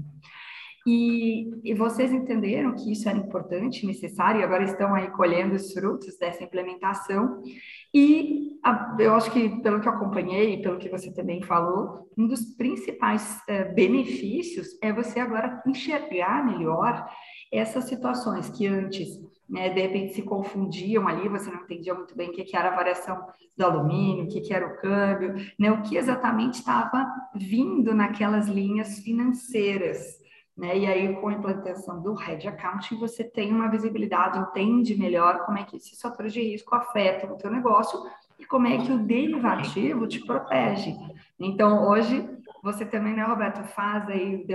E, 0.86 1.52
e, 1.64 1.76
vocês 1.76 2.12
entenderam 2.12 2.74
que 2.74 2.92
isso 2.92 3.08
era 3.08 3.18
importante, 3.18 3.86
necessário, 3.86 4.42
e 4.42 4.44
agora 4.44 4.64
estão 4.64 4.96
aí 4.96 5.12
colhendo 5.12 5.54
os 5.54 5.72
frutos 5.74 6.18
dessa 6.18 6.44
implementação. 6.44 7.44
E 7.94 8.60
a, 8.64 8.96
eu 9.00 9.14
acho 9.14 9.30
que, 9.32 9.62
pelo 9.62 9.80
que 9.80 9.88
eu 9.88 9.94
acompanhei, 9.94 10.60
pelo 10.60 10.80
que 10.80 10.90
você 10.90 11.14
também 11.14 11.44
falou, 11.44 12.10
um 12.18 12.28
dos 12.28 12.44
principais 12.56 13.40
é, 13.48 13.64
benefícios 13.66 14.70
é 14.82 14.92
você 14.92 15.20
agora 15.20 15.62
enxergar 15.68 16.44
melhor 16.46 17.08
essas 17.54 17.84
situações 17.84 18.50
que 18.50 18.66
antes, 18.66 19.08
né, 19.48 19.70
de 19.70 19.82
repente, 19.82 20.16
se 20.16 20.24
confundiam 20.24 21.08
ali, 21.08 21.30
você 21.30 21.52
não 21.52 21.62
entendia 21.62 21.94
muito 21.94 22.16
bem 22.16 22.30
o 22.30 22.32
que, 22.32 22.44
que 22.44 22.58
era 22.58 22.70
a 22.70 22.76
variação 22.76 23.24
do 23.56 23.66
alumínio, 23.66 24.24
o 24.24 24.28
que, 24.28 24.42
que 24.42 24.54
era 24.54 24.66
o 24.66 24.78
câmbio, 24.78 25.36
né, 25.60 25.72
o 25.72 25.84
que 25.84 25.96
exatamente 25.96 26.56
estava 26.56 27.06
vindo 27.36 27.94
naquelas 27.94 28.48
linhas 28.48 28.98
financeiras 29.00 30.21
né? 30.62 30.78
E 30.78 30.86
aí, 30.86 31.16
com 31.16 31.28
a 31.28 31.34
implantação 31.34 32.00
do 32.04 32.14
Red 32.14 32.48
Accounting, 32.48 33.00
você 33.00 33.24
tem 33.24 33.52
uma 33.52 33.68
visibilidade, 33.68 34.38
entende 34.38 34.96
melhor 34.96 35.44
como 35.44 35.58
é 35.58 35.64
que 35.64 35.76
esses 35.76 36.00
fatores 36.00 36.32
de 36.32 36.40
risco 36.40 36.76
afetam 36.76 37.32
o 37.32 37.38
teu 37.38 37.50
negócio 37.50 38.00
e 38.38 38.46
como 38.46 38.68
é 38.68 38.78
que 38.78 38.92
o 38.92 39.00
derivativo 39.00 40.08
te 40.08 40.24
protege. 40.24 40.96
Então, 41.40 41.90
hoje, 41.90 42.30
você 42.62 42.86
também, 42.86 43.16
né, 43.16 43.24
Roberto, 43.24 43.64
faz 43.70 44.08
aí 44.08 44.46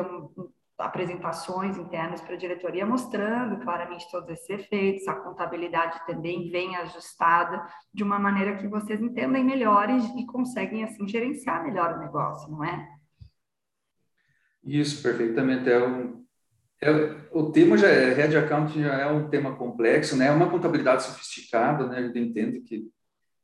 apresentações 0.78 1.76
internas 1.76 2.20
para 2.20 2.34
a 2.34 2.38
diretoria 2.38 2.86
mostrando 2.86 3.58
claramente 3.62 4.08
todos 4.08 4.30
esses 4.30 4.48
efeitos, 4.48 5.08
a 5.08 5.14
contabilidade 5.14 6.06
também 6.06 6.50
vem 6.50 6.76
ajustada 6.76 7.66
de 7.92 8.04
uma 8.04 8.18
maneira 8.18 8.56
que 8.56 8.68
vocês 8.68 9.02
entendem 9.02 9.42
melhor 9.42 9.90
e, 9.90 10.20
e 10.20 10.26
conseguem, 10.26 10.84
assim, 10.84 11.08
gerenciar 11.08 11.64
melhor 11.64 11.94
o 11.94 11.98
negócio, 11.98 12.48
não 12.48 12.62
é? 12.62 12.95
Isso, 14.66 15.00
perfeitamente. 15.00 15.70
É 15.70 15.87
um, 15.87 16.25
é, 16.82 16.90
o 17.32 17.50
tema 17.50 17.78
já 17.78 17.88
é, 17.88 18.12
Red 18.12 18.37
Account 18.37 18.78
já 18.80 18.94
é 18.94 19.06
um 19.11 19.28
tema 19.30 19.54
complexo, 19.56 20.16
né? 20.16 20.26
É 20.26 20.32
uma 20.32 20.50
contabilidade 20.50 21.04
sofisticada, 21.04 21.87
né? 21.87 21.99
A 21.99 22.02
gente 22.02 22.18
entende 22.18 22.61
que 22.61 22.88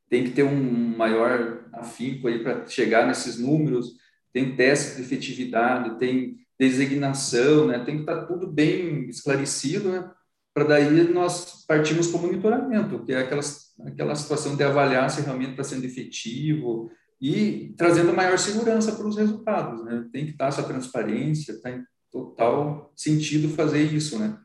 tem 0.09 0.25
que 0.25 0.31
ter 0.31 0.43
um 0.43 0.95
maior 0.97 1.65
afinco 1.73 2.27
aí 2.27 2.43
para 2.43 2.67
chegar 2.67 3.07
nesses 3.07 3.39
números, 3.39 3.93
tem 4.31 4.55
teste 4.55 4.97
de 4.97 5.01
efetividade, 5.01 5.97
tem 5.97 6.37
designação, 6.59 7.67
né? 7.67 7.79
Tem 7.79 7.95
que 7.95 8.01
estar 8.01 8.21
tá 8.21 8.25
tudo 8.25 8.45
bem 8.45 9.07
esclarecido, 9.09 9.89
né? 9.89 10.11
Para 10.53 10.65
daí 10.65 11.03
nós 11.11 11.65
partimos 11.65 12.07
para 12.07 12.19
o 12.19 12.21
monitoramento, 12.21 13.03
que 13.03 13.13
é 13.13 13.19
aquela, 13.19 13.41
aquela 13.87 14.15
situação 14.15 14.55
de 14.55 14.63
avaliar 14.63 15.09
se 15.09 15.21
realmente 15.21 15.51
está 15.51 15.63
sendo 15.63 15.85
efetivo, 15.85 16.91
e 17.23 17.73
trazendo 17.77 18.13
maior 18.13 18.37
segurança 18.37 18.91
para 18.91 19.07
os 19.07 19.15
resultados, 19.15 19.81
né? 19.85 20.09
Tem 20.11 20.25
que 20.25 20.31
estar 20.31 20.47
essa 20.47 20.61
transparência, 20.61 21.53
está 21.53 21.71
em 21.71 21.81
total 22.11 22.91
sentido 22.97 23.47
fazer 23.55 23.81
isso, 23.81 24.19
né? 24.19 24.37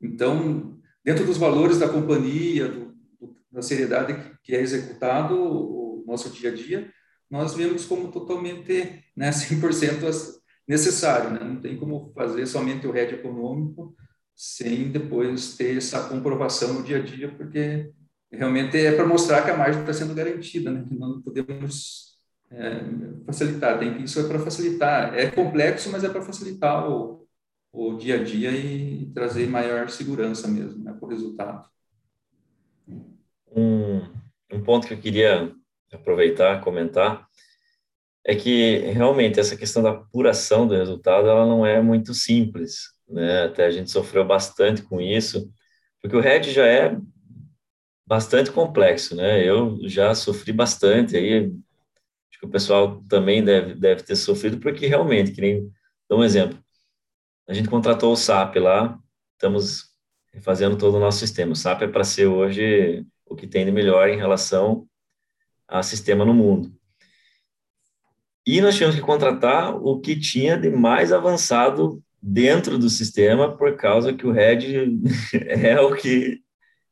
Então, 0.00 0.78
dentro 1.04 1.26
dos 1.26 1.36
valores 1.36 1.80
da 1.80 1.88
companhia, 1.88 2.68
do, 2.68 2.94
da 3.50 3.60
seriedade 3.62 4.38
que 4.44 4.54
é 4.54 4.60
executado 4.60 5.34
o 5.34 6.04
nosso 6.06 6.30
dia 6.30 6.52
a 6.52 6.54
dia, 6.54 6.88
nós 7.28 7.52
vemos 7.54 7.84
como 7.84 8.12
totalmente, 8.12 9.02
né, 9.16 9.30
100% 9.34 10.38
necessário, 10.68 11.32
né? 11.32 11.40
Não 11.42 11.60
tem 11.60 11.76
como 11.76 12.12
fazer 12.14 12.46
somente 12.46 12.86
o 12.86 12.92
RED 12.92 13.14
econômico 13.14 13.96
sem 14.36 14.92
depois 14.92 15.56
ter 15.56 15.76
essa 15.78 16.08
comprovação 16.08 16.74
no 16.74 16.84
dia 16.84 16.98
a 16.98 17.02
dia, 17.02 17.28
porque 17.28 17.90
realmente 18.30 18.76
é 18.76 18.92
para 18.92 19.04
mostrar 19.04 19.42
que 19.42 19.50
a 19.50 19.56
margem 19.56 19.80
está 19.80 19.92
sendo 19.92 20.14
garantida, 20.14 20.70
né? 20.70 20.86
Não 20.92 21.20
podemos 21.20 22.09
é, 22.50 22.80
facilitar, 23.26 23.78
tem 23.78 23.94
que 23.94 24.04
isso 24.04 24.20
é 24.20 24.28
para 24.28 24.38
facilitar. 24.38 25.14
É 25.14 25.30
complexo, 25.30 25.90
mas 25.90 26.02
é 26.04 26.08
para 26.08 26.22
facilitar 26.22 26.90
o, 26.90 27.26
o 27.72 27.96
dia 27.96 28.16
a 28.16 28.24
dia 28.24 28.50
e 28.50 29.06
trazer 29.14 29.46
maior 29.48 29.88
segurança 29.88 30.48
mesmo, 30.48 30.82
né, 30.82 30.92
para 30.92 31.06
o 31.06 31.08
resultado. 31.08 31.68
Um, 33.54 34.00
um 34.52 34.62
ponto 34.62 34.86
que 34.86 34.94
eu 34.94 35.00
queria 35.00 35.52
aproveitar, 35.92 36.60
comentar, 36.60 37.26
é 38.24 38.34
que 38.34 38.78
realmente 38.92 39.40
essa 39.40 39.56
questão 39.56 39.82
da 39.82 39.90
apuração 39.90 40.66
do 40.66 40.74
resultado, 40.74 41.28
ela 41.28 41.46
não 41.46 41.64
é 41.64 41.80
muito 41.80 42.14
simples, 42.14 42.92
né? 43.08 43.44
Até 43.44 43.66
a 43.66 43.70
gente 43.70 43.90
sofreu 43.90 44.24
bastante 44.24 44.82
com 44.82 45.00
isso, 45.00 45.50
porque 46.00 46.16
o 46.16 46.20
RED 46.20 46.52
já 46.52 46.66
é 46.66 46.96
bastante 48.06 48.50
complexo, 48.50 49.16
né? 49.16 49.44
Eu 49.44 49.78
já 49.84 50.14
sofri 50.14 50.52
bastante, 50.52 51.16
aí 51.16 51.52
que 52.40 52.46
o 52.46 52.50
pessoal 52.50 53.04
também 53.06 53.44
deve, 53.44 53.74
deve 53.74 54.02
ter 54.02 54.16
sofrido, 54.16 54.58
porque 54.58 54.86
realmente, 54.86 55.30
que 55.30 55.42
nem, 55.42 55.70
dá 56.08 56.16
um 56.16 56.24
exemplo, 56.24 56.58
a 57.46 57.52
gente 57.52 57.68
contratou 57.68 58.12
o 58.12 58.16
SAP 58.16 58.56
lá, 58.56 58.98
estamos 59.34 59.90
fazendo 60.40 60.78
todo 60.78 60.96
o 60.96 61.00
nosso 61.00 61.18
sistema. 61.18 61.52
O 61.52 61.56
SAP 61.56 61.82
é 61.82 61.88
para 61.88 62.02
ser 62.02 62.26
hoje 62.26 63.04
o 63.26 63.36
que 63.36 63.46
tem 63.46 63.64
de 63.64 63.70
melhor 63.70 64.08
em 64.08 64.16
relação 64.16 64.86
a 65.68 65.82
sistema 65.82 66.24
no 66.24 66.32
mundo. 66.32 66.72
E 68.46 68.60
nós 68.62 68.74
tínhamos 68.74 68.96
que 68.96 69.02
contratar 69.02 69.76
o 69.76 70.00
que 70.00 70.18
tinha 70.18 70.56
de 70.56 70.70
mais 70.70 71.12
avançado 71.12 72.02
dentro 72.22 72.78
do 72.78 72.88
sistema, 72.88 73.54
por 73.54 73.76
causa 73.76 74.14
que 74.14 74.26
o 74.26 74.32
RED 74.32 74.98
é 75.46 75.78
o 75.78 75.94
que 75.94 76.40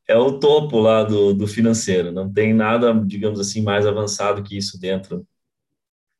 é 0.07 0.17
o 0.17 0.39
topo 0.39 0.79
lá 0.79 1.03
do, 1.03 1.33
do 1.33 1.47
financeiro. 1.47 2.11
Não 2.11 2.31
tem 2.31 2.53
nada, 2.53 2.93
digamos 2.93 3.39
assim, 3.39 3.61
mais 3.61 3.85
avançado 3.85 4.43
que 4.43 4.57
isso 4.57 4.79
dentro 4.79 5.25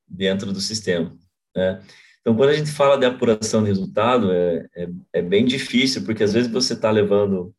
dentro 0.10 0.52
do 0.52 0.60
sistema. 0.60 1.16
Né? 1.56 1.82
Então, 2.22 2.36
quando 2.36 2.50
a 2.50 2.56
gente 2.56 2.72
fala 2.72 2.98
de 2.98 3.06
apuração 3.06 3.64
de 3.64 3.70
resultado, 3.70 4.32
é, 4.32 4.68
é, 4.76 4.90
é 5.14 5.22
bem 5.22 5.46
difícil, 5.46 6.04
porque 6.04 6.24
às 6.24 6.34
vezes 6.34 6.52
você 6.52 6.74
está 6.74 6.92
levando 6.92 7.54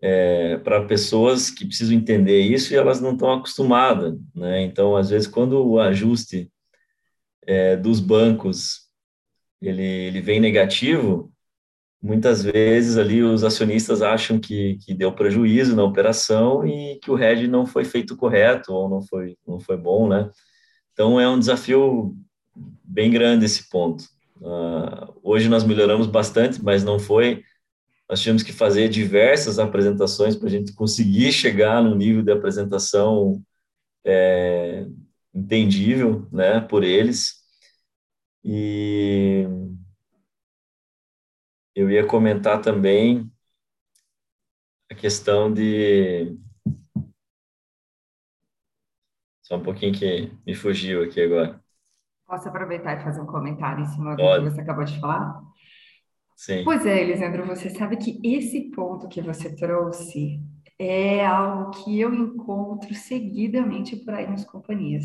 é, 0.00 0.56
para 0.58 0.84
pessoas 0.84 1.50
que 1.50 1.64
precisam 1.64 1.94
entender 1.94 2.40
isso 2.40 2.72
e 2.72 2.76
elas 2.76 3.00
não 3.00 3.12
estão 3.12 3.32
acostumadas, 3.32 4.18
né? 4.34 4.62
Então, 4.62 4.96
às 4.96 5.10
vezes, 5.10 5.28
quando 5.28 5.64
o 5.64 5.78
ajuste 5.78 6.50
é, 7.46 7.76
dos 7.76 8.00
bancos 8.00 8.82
ele, 9.60 9.82
ele 9.82 10.20
vem 10.20 10.40
negativo, 10.40 11.32
muitas 12.02 12.42
vezes 12.42 12.98
ali 12.98 13.22
os 13.22 13.44
acionistas 13.44 14.02
acham 14.02 14.40
que, 14.40 14.76
que 14.78 14.92
deu 14.92 15.12
prejuízo 15.14 15.76
na 15.76 15.84
operação 15.84 16.66
e 16.66 16.98
que 16.98 17.10
o 17.10 17.18
hedge 17.18 17.46
não 17.46 17.64
foi 17.64 17.84
feito 17.84 18.16
correto 18.16 18.72
ou 18.72 18.88
não 18.88 19.02
foi, 19.02 19.36
não 19.46 19.60
foi 19.60 19.76
bom, 19.76 20.08
né? 20.08 20.28
Então, 20.92 21.20
é 21.20 21.28
um 21.28 21.38
desafio 21.38 22.16
bem 22.84 23.10
grande 23.10 23.44
esse 23.44 23.68
ponto. 23.68 24.04
Uh, 24.36 25.20
hoje 25.22 25.48
nós 25.48 25.64
melhoramos 25.64 26.06
bastante, 26.06 26.62
mas 26.62 26.84
não 26.84 26.98
foi 26.98 27.42
nós 28.12 28.20
tivemos 28.20 28.42
que 28.42 28.52
fazer 28.52 28.90
diversas 28.90 29.58
apresentações 29.58 30.36
para 30.36 30.46
a 30.46 30.50
gente 30.50 30.74
conseguir 30.74 31.32
chegar 31.32 31.82
no 31.82 31.94
nível 31.94 32.22
de 32.22 32.30
apresentação 32.30 33.42
é, 34.04 34.86
entendível, 35.34 36.28
né, 36.30 36.60
por 36.60 36.84
eles. 36.84 37.36
E 38.44 39.46
eu 41.74 41.90
ia 41.90 42.06
comentar 42.06 42.60
também 42.60 43.32
a 44.90 44.94
questão 44.94 45.50
de 45.50 46.36
só 49.42 49.56
um 49.56 49.62
pouquinho 49.62 49.92
que 49.92 50.32
me 50.46 50.54
fugiu 50.54 51.02
aqui 51.02 51.20
agora. 51.20 51.60
Posso 52.26 52.48
aproveitar 52.48 52.98
e 52.98 53.04
fazer 53.04 53.20
um 53.20 53.26
comentário 53.26 53.82
em 53.82 53.86
cima 53.86 54.16
Pode. 54.16 54.44
do 54.44 54.48
que 54.48 54.54
você 54.54 54.60
acabou 54.62 54.84
de 54.84 54.98
falar? 54.98 55.42
Sim. 56.36 56.64
Pois 56.64 56.86
é, 56.86 57.02
Elisandro, 57.02 57.46
você 57.46 57.68
sabe 57.70 57.96
que 57.96 58.18
esse 58.24 58.70
ponto 58.70 59.08
que 59.08 59.20
você 59.20 59.54
trouxe 59.54 60.40
é 60.78 61.24
algo 61.26 61.70
que 61.70 62.00
eu 62.00 62.12
encontro 62.14 62.94
seguidamente 62.94 63.96
por 63.96 64.14
aí 64.14 64.28
nas 64.28 64.44
companhias, 64.44 65.04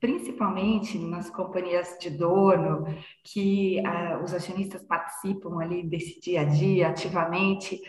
principalmente 0.00 0.98
nas 0.98 1.28
companhias 1.28 1.96
de 2.00 2.10
dono, 2.10 2.86
que 3.24 3.84
ah, 3.84 4.20
os 4.22 4.32
acionistas 4.32 4.82
participam 4.82 5.58
ali 5.60 5.82
desse 5.82 6.20
dia 6.20 6.42
a 6.42 6.44
dia 6.44 6.88
ativamente 6.88 7.80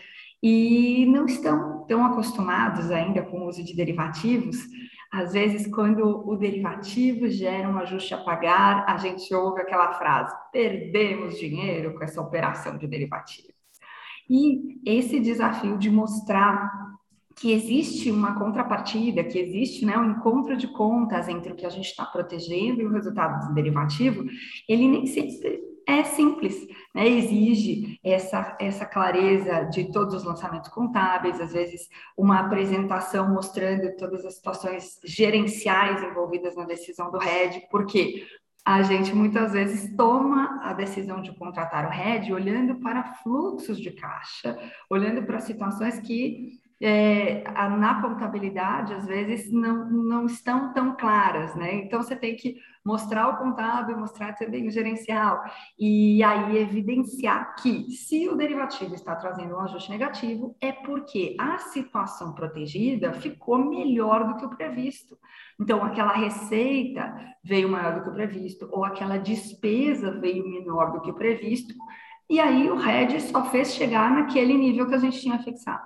e 0.42 1.06
não 1.06 1.26
estão 1.26 1.84
tão 1.86 2.04
acostumados 2.04 2.90
ainda 2.90 3.22
com 3.22 3.40
o 3.40 3.48
uso 3.48 3.62
de 3.62 3.74
derivativos. 3.74 4.58
Às 5.12 5.32
vezes, 5.32 5.66
quando 5.66 6.28
o 6.28 6.36
derivativo 6.36 7.28
gera 7.28 7.68
um 7.68 7.78
ajuste 7.78 8.14
a 8.14 8.18
pagar, 8.18 8.84
a 8.88 8.96
gente 8.96 9.32
ouve 9.34 9.60
aquela 9.60 9.92
frase: 9.94 10.34
perdemos 10.52 11.38
dinheiro 11.38 11.94
com 11.94 12.04
essa 12.04 12.20
operação 12.20 12.78
de 12.78 12.86
derivativos. 12.86 13.50
E 14.28 14.80
esse 14.86 15.18
desafio 15.18 15.76
de 15.76 15.90
mostrar 15.90 16.70
que 17.34 17.52
existe 17.52 18.10
uma 18.10 18.38
contrapartida, 18.38 19.24
que 19.24 19.38
existe 19.38 19.84
né, 19.84 19.96
um 19.96 20.12
encontro 20.12 20.56
de 20.56 20.68
contas 20.68 21.26
entre 21.26 21.52
o 21.52 21.56
que 21.56 21.66
a 21.66 21.70
gente 21.70 21.86
está 21.86 22.04
protegendo 22.04 22.80
e 22.80 22.86
o 22.86 22.92
resultado 22.92 23.48
do 23.48 23.54
derivativo, 23.54 24.24
ele 24.68 24.86
nem 24.86 25.06
sempre 25.06 25.69
é 25.86 26.04
simples, 26.04 26.66
né? 26.94 27.08
exige 27.08 27.98
essa, 28.04 28.56
essa 28.60 28.86
clareza 28.86 29.64
de 29.64 29.90
todos 29.92 30.14
os 30.14 30.24
lançamentos 30.24 30.70
contábeis, 30.70 31.40
às 31.40 31.52
vezes 31.52 31.88
uma 32.16 32.40
apresentação 32.40 33.28
mostrando 33.28 33.96
todas 33.96 34.24
as 34.24 34.34
situações 34.34 35.00
gerenciais 35.04 36.02
envolvidas 36.02 36.56
na 36.56 36.64
decisão 36.64 37.10
do 37.10 37.18
RED, 37.18 37.66
porque 37.70 38.26
a 38.64 38.82
gente 38.82 39.14
muitas 39.14 39.52
vezes 39.52 39.94
toma 39.96 40.60
a 40.62 40.72
decisão 40.72 41.22
de 41.22 41.34
contratar 41.34 41.86
o 41.86 41.90
RED 41.90 42.32
olhando 42.32 42.76
para 42.76 43.14
fluxos 43.22 43.80
de 43.80 43.90
caixa, 43.90 44.58
olhando 44.88 45.22
para 45.22 45.40
situações 45.40 45.98
que 46.00 46.60
é, 46.82 47.44
na 47.76 48.00
contabilidade, 48.00 48.94
às 48.94 49.06
vezes, 49.06 49.52
não, 49.52 49.90
não 49.90 50.26
estão 50.26 50.72
tão 50.72 50.96
claras, 50.96 51.54
né? 51.54 51.74
Então, 51.74 52.02
você 52.02 52.16
tem 52.16 52.34
que 52.34 52.56
mostrar 52.84 53.28
o 53.28 53.36
contábil, 53.36 53.98
mostrar 53.98 54.34
também 54.34 54.66
o 54.66 54.70
gerencial, 54.70 55.42
e 55.78 56.22
aí 56.22 56.58
evidenciar 56.58 57.54
que, 57.56 57.90
se 57.92 58.28
o 58.28 58.36
derivativo 58.36 58.94
está 58.94 59.14
trazendo 59.16 59.54
um 59.54 59.60
ajuste 59.60 59.90
negativo, 59.90 60.56
é 60.60 60.72
porque 60.72 61.36
a 61.38 61.58
situação 61.58 62.34
protegida 62.34 63.12
ficou 63.12 63.58
melhor 63.58 64.26
do 64.26 64.36
que 64.36 64.46
o 64.46 64.56
previsto. 64.56 65.18
Então, 65.60 65.84
aquela 65.84 66.12
receita 66.12 67.14
veio 67.44 67.68
maior 67.68 67.96
do 67.96 68.02
que 68.04 68.10
o 68.10 68.14
previsto, 68.14 68.68
ou 68.72 68.84
aquela 68.84 69.18
despesa 69.18 70.18
veio 70.18 70.48
menor 70.48 70.92
do 70.92 71.00
que 71.02 71.10
o 71.10 71.14
previsto, 71.14 71.74
e 72.28 72.38
aí 72.38 72.70
o 72.70 72.76
RED 72.76 73.20
só 73.20 73.44
fez 73.50 73.74
chegar 73.74 74.10
naquele 74.10 74.56
nível 74.56 74.86
que 74.86 74.94
a 74.94 74.98
gente 74.98 75.20
tinha 75.20 75.38
fixado. 75.42 75.84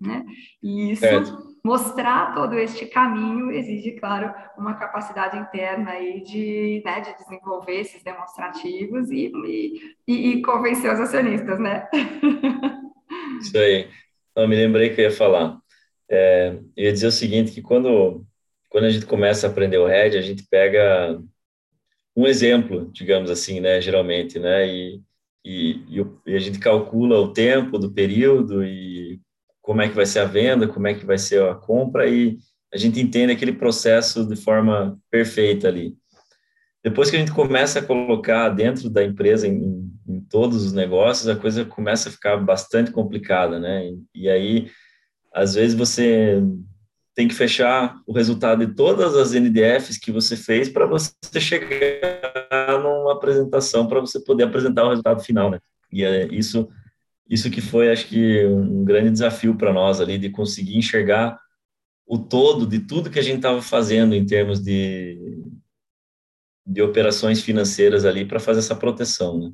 Né? 0.00 0.24
E 0.62 0.90
isso, 0.92 1.00
certo. 1.00 1.53
Mostrar 1.64 2.34
todo 2.34 2.58
este 2.58 2.84
caminho 2.84 3.50
exige, 3.50 3.92
claro, 3.92 4.34
uma 4.58 4.74
capacidade 4.74 5.38
interna 5.38 5.92
aí 5.92 6.22
de, 6.22 6.82
né, 6.84 7.00
de 7.00 7.16
desenvolver 7.16 7.80
esses 7.80 8.02
demonstrativos 8.02 9.10
e, 9.10 9.32
e, 10.06 10.12
e 10.28 10.42
convencer 10.42 10.92
os 10.92 11.00
acionistas, 11.00 11.58
né? 11.58 11.88
Isso 13.40 13.56
aí. 13.56 13.88
Eu 14.36 14.46
me 14.46 14.56
lembrei 14.56 14.90
que 14.90 15.00
eu 15.00 15.04
ia 15.06 15.10
falar. 15.10 15.58
É, 16.10 16.58
eu 16.76 16.84
ia 16.84 16.92
dizer 16.92 17.06
o 17.06 17.12
seguinte, 17.12 17.52
que 17.52 17.62
quando, 17.62 18.26
quando 18.68 18.84
a 18.84 18.90
gente 18.90 19.06
começa 19.06 19.46
a 19.46 19.50
aprender 19.50 19.78
o 19.78 19.86
RED, 19.86 20.18
a 20.18 20.22
gente 20.22 20.46
pega 20.50 21.18
um 22.14 22.26
exemplo, 22.26 22.90
digamos 22.92 23.30
assim, 23.30 23.58
né, 23.60 23.80
geralmente, 23.80 24.38
né, 24.38 24.68
e, 24.68 25.02
e, 25.44 25.80
e, 26.26 26.36
a 26.36 26.38
gente 26.38 26.58
calcula 26.58 27.18
o 27.18 27.32
tempo 27.32 27.78
do 27.78 27.92
período 27.92 28.64
e 28.64 29.20
como 29.64 29.80
é 29.80 29.88
que 29.88 29.94
vai 29.94 30.04
ser 30.04 30.18
a 30.18 30.26
venda, 30.26 30.68
como 30.68 30.86
é 30.86 30.92
que 30.92 31.06
vai 31.06 31.16
ser 31.16 31.42
a 31.42 31.54
compra 31.54 32.06
e 32.06 32.36
a 32.70 32.76
gente 32.76 33.00
entende 33.00 33.32
aquele 33.32 33.54
processo 33.54 34.22
de 34.26 34.36
forma 34.36 34.98
perfeita 35.10 35.68
ali. 35.68 35.96
Depois 36.82 37.08
que 37.08 37.16
a 37.16 37.18
gente 37.18 37.32
começa 37.32 37.78
a 37.78 37.82
colocar 37.82 38.50
dentro 38.50 38.90
da 38.90 39.02
empresa, 39.02 39.48
em, 39.48 39.90
em 40.06 40.20
todos 40.20 40.66
os 40.66 40.74
negócios, 40.74 41.26
a 41.28 41.34
coisa 41.34 41.64
começa 41.64 42.10
a 42.10 42.12
ficar 42.12 42.36
bastante 42.36 42.90
complicada, 42.90 43.58
né? 43.58 43.86
E, 43.86 44.24
e 44.24 44.28
aí, 44.28 44.70
às 45.32 45.54
vezes, 45.54 45.74
você 45.74 46.42
tem 47.14 47.26
que 47.26 47.34
fechar 47.34 47.96
o 48.06 48.12
resultado 48.12 48.66
de 48.66 48.74
todas 48.74 49.16
as 49.16 49.32
NDFs 49.32 49.96
que 49.96 50.12
você 50.12 50.36
fez 50.36 50.68
para 50.68 50.84
você 50.84 51.14
chegar 51.40 52.82
numa 52.82 53.14
apresentação, 53.14 53.86
para 53.86 54.00
você 54.00 54.22
poder 54.22 54.44
apresentar 54.44 54.84
o 54.84 54.90
resultado 54.90 55.22
final, 55.22 55.50
né? 55.50 55.58
E 55.90 56.04
é, 56.04 56.26
isso 56.26 56.68
isso 57.28 57.50
que 57.50 57.60
foi, 57.60 57.90
acho 57.90 58.08
que, 58.08 58.46
um 58.46 58.84
grande 58.84 59.10
desafio 59.10 59.56
para 59.56 59.72
nós 59.72 60.00
ali, 60.00 60.18
de 60.18 60.30
conseguir 60.30 60.76
enxergar 60.76 61.38
o 62.06 62.18
todo 62.18 62.66
de 62.66 62.80
tudo 62.80 63.10
que 63.10 63.18
a 63.18 63.22
gente 63.22 63.36
estava 63.36 63.62
fazendo 63.62 64.14
em 64.14 64.26
termos 64.26 64.62
de, 64.62 65.42
de 66.66 66.82
operações 66.82 67.42
financeiras 67.42 68.04
ali 68.04 68.26
para 68.26 68.40
fazer 68.40 68.60
essa 68.60 68.76
proteção, 68.76 69.38
né? 69.38 69.52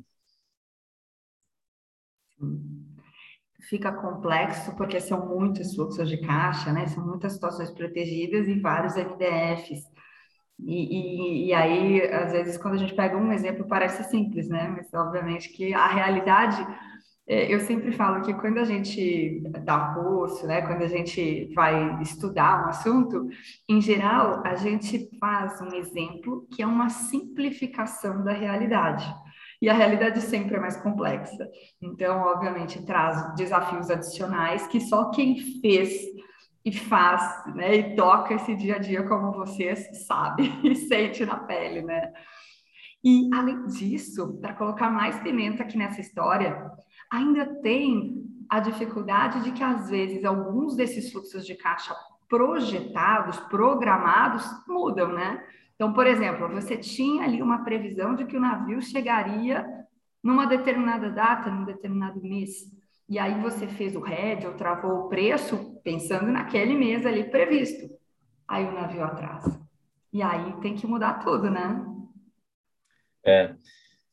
Fica 3.69 3.91
complexo 3.93 4.75
porque 4.75 4.99
são 4.99 5.25
muitos 5.25 5.73
fluxos 5.73 6.09
de 6.09 6.17
caixa, 6.17 6.73
né? 6.73 6.87
São 6.87 7.05
muitas 7.05 7.33
situações 7.33 7.71
protegidas 7.71 8.47
e 8.47 8.59
vários 8.59 8.95
NDFs. 8.97 9.83
E, 10.59 11.45
e, 11.45 11.47
e, 11.47 11.53
aí, 11.53 12.01
às 12.11 12.33
vezes, 12.33 12.57
quando 12.57 12.73
a 12.73 12.77
gente 12.77 12.93
pega 12.93 13.15
um 13.15 13.31
exemplo, 13.31 13.65
parece 13.67 14.03
simples, 14.09 14.49
né? 14.49 14.67
Mas, 14.67 14.93
obviamente, 14.93 15.49
que 15.49 15.73
a 15.73 15.87
realidade 15.87 16.57
eu 17.31 17.61
sempre 17.61 17.93
falo 17.93 18.21
que 18.23 18.33
quando 18.33 18.57
a 18.57 18.65
gente 18.65 19.41
dá 19.63 19.93
curso, 19.93 20.45
né, 20.45 20.61
quando 20.63 20.81
a 20.81 20.87
gente 20.87 21.49
vai 21.53 22.01
estudar 22.01 22.65
um 22.65 22.69
assunto, 22.69 23.29
em 23.69 23.79
geral, 23.79 24.41
a 24.45 24.55
gente 24.55 25.09
faz 25.17 25.61
um 25.61 25.73
exemplo 25.73 26.45
que 26.51 26.61
é 26.61 26.67
uma 26.67 26.89
simplificação 26.89 28.21
da 28.21 28.33
realidade. 28.33 29.05
E 29.61 29.69
a 29.69 29.73
realidade 29.73 30.19
sempre 30.19 30.57
é 30.57 30.59
mais 30.59 30.75
complexa. 30.75 31.47
Então, 31.81 32.19
obviamente, 32.21 32.85
traz 32.85 33.33
desafios 33.35 33.89
adicionais 33.89 34.67
que 34.67 34.81
só 34.81 35.09
quem 35.11 35.37
fez 35.61 36.01
e 36.65 36.73
faz, 36.73 37.45
né, 37.55 37.75
e 37.75 37.95
toca 37.95 38.33
esse 38.33 38.53
dia 38.55 38.75
a 38.75 38.79
dia 38.79 39.03
como 39.03 39.31
vocês 39.31 40.05
sabe 40.05 40.51
e 40.63 40.75
sente 40.75 41.25
na 41.25 41.37
pele, 41.37 41.81
né? 41.81 42.11
E 43.03 43.29
além 43.33 43.65
disso, 43.67 44.37
para 44.39 44.53
colocar 44.53 44.89
mais 44.89 45.19
pimenta 45.21 45.63
aqui 45.63 45.75
nessa 45.75 46.01
história, 46.01 46.69
ainda 47.11 47.45
tem 47.61 48.25
a 48.49 48.59
dificuldade 48.59 49.43
de 49.43 49.51
que, 49.51 49.63
às 49.63 49.89
vezes, 49.89 50.23
alguns 50.23 50.75
desses 50.75 51.11
fluxos 51.11 51.45
de 51.45 51.55
caixa 51.55 51.93
projetados, 52.27 53.37
programados, 53.41 54.45
mudam, 54.65 55.11
né? 55.11 55.45
Então, 55.75 55.91
por 55.91 56.07
exemplo, 56.07 56.47
você 56.47 56.77
tinha 56.77 57.23
ali 57.23 57.41
uma 57.41 57.63
previsão 57.63 58.15
de 58.15 58.25
que 58.25 58.37
o 58.37 58.39
navio 58.39 58.81
chegaria 58.81 59.65
numa 60.23 60.45
determinada 60.45 61.09
data, 61.09 61.49
num 61.49 61.65
determinado 61.65 62.21
mês. 62.21 62.71
E 63.09 63.19
aí 63.19 63.41
você 63.41 63.67
fez 63.67 63.95
o 63.95 63.99
RED 63.99 64.45
ou 64.45 64.53
travou 64.53 64.91
o 64.91 65.09
preço 65.09 65.81
pensando 65.83 66.27
naquele 66.31 66.75
mês 66.75 67.05
ali 67.05 67.29
previsto. 67.29 67.89
Aí 68.47 68.63
o 68.63 68.71
navio 68.71 69.03
atrasa. 69.03 69.59
E 70.13 70.21
aí 70.21 70.53
tem 70.61 70.75
que 70.75 70.87
mudar 70.87 71.15
tudo, 71.15 71.49
né? 71.49 71.85
É, 73.25 73.55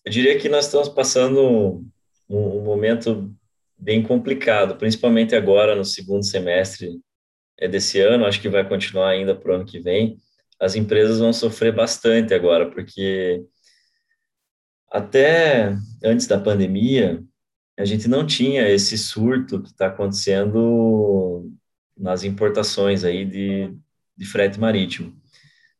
eu 0.05 0.11
diria 0.11 0.39
que 0.39 0.49
nós 0.49 0.65
estamos 0.65 0.89
passando 0.89 1.85
um, 2.29 2.59
um 2.59 2.65
momento 2.65 3.35
bem 3.79 4.03
complicado, 4.03 4.77
principalmente 4.77 5.35
agora 5.35 5.75
no 5.75 5.85
segundo 5.85 6.25
semestre 6.25 7.01
é 7.57 7.69
desse 7.69 8.01
ano, 8.01 8.25
acho 8.25 8.41
que 8.41 8.49
vai 8.49 8.69
continuar 8.69 9.11
ainda 9.11 9.35
para 9.35 9.53
o 9.53 9.55
ano 9.57 9.65
que 9.65 9.81
vem. 9.81 10.17
As 10.61 10.75
empresas 10.75 11.19
vão 11.19 11.33
sofrer 11.33 11.73
bastante 11.75 12.35
agora, 12.35 12.71
porque 12.71 13.45
até 14.91 15.77
antes 16.03 16.27
da 16.27 16.41
pandemia, 16.41 17.23
a 17.79 17.85
gente 17.85 18.09
não 18.09 18.27
tinha 18.27 18.69
esse 18.69 18.99
surto 18.99 19.63
que 19.63 19.69
está 19.69 19.87
acontecendo 19.87 21.51
nas 21.97 22.25
importações 22.25 23.05
aí 23.05 23.25
de, 23.25 23.73
de 24.17 24.27
frete 24.27 24.59
marítimo. 24.59 25.17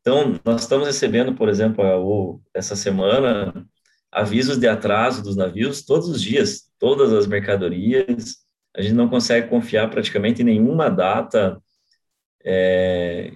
Então, 0.01 0.41
nós 0.45 0.63
estamos 0.63 0.87
recebendo, 0.87 1.35
por 1.35 1.49
exemplo, 1.49 2.41
essa 2.55 2.77
semana, 2.77 3.67
avisos 4.19 4.59
de 4.59 4.67
atraso 4.67 5.23
dos 5.23 5.37
navios 5.37 5.83
todos 5.83 6.09
os 6.09 6.21
dias, 6.21 6.69
todas 6.77 7.13
as 7.13 7.27
mercadorias. 7.27 8.39
A 8.77 8.83
gente 8.83 8.95
não 8.95 9.09
consegue 9.09 9.49
confiar 9.49 9.89
praticamente 9.89 10.43
em 10.43 10.45
nenhuma 10.45 10.89
data 10.89 11.63
é, 12.45 13.33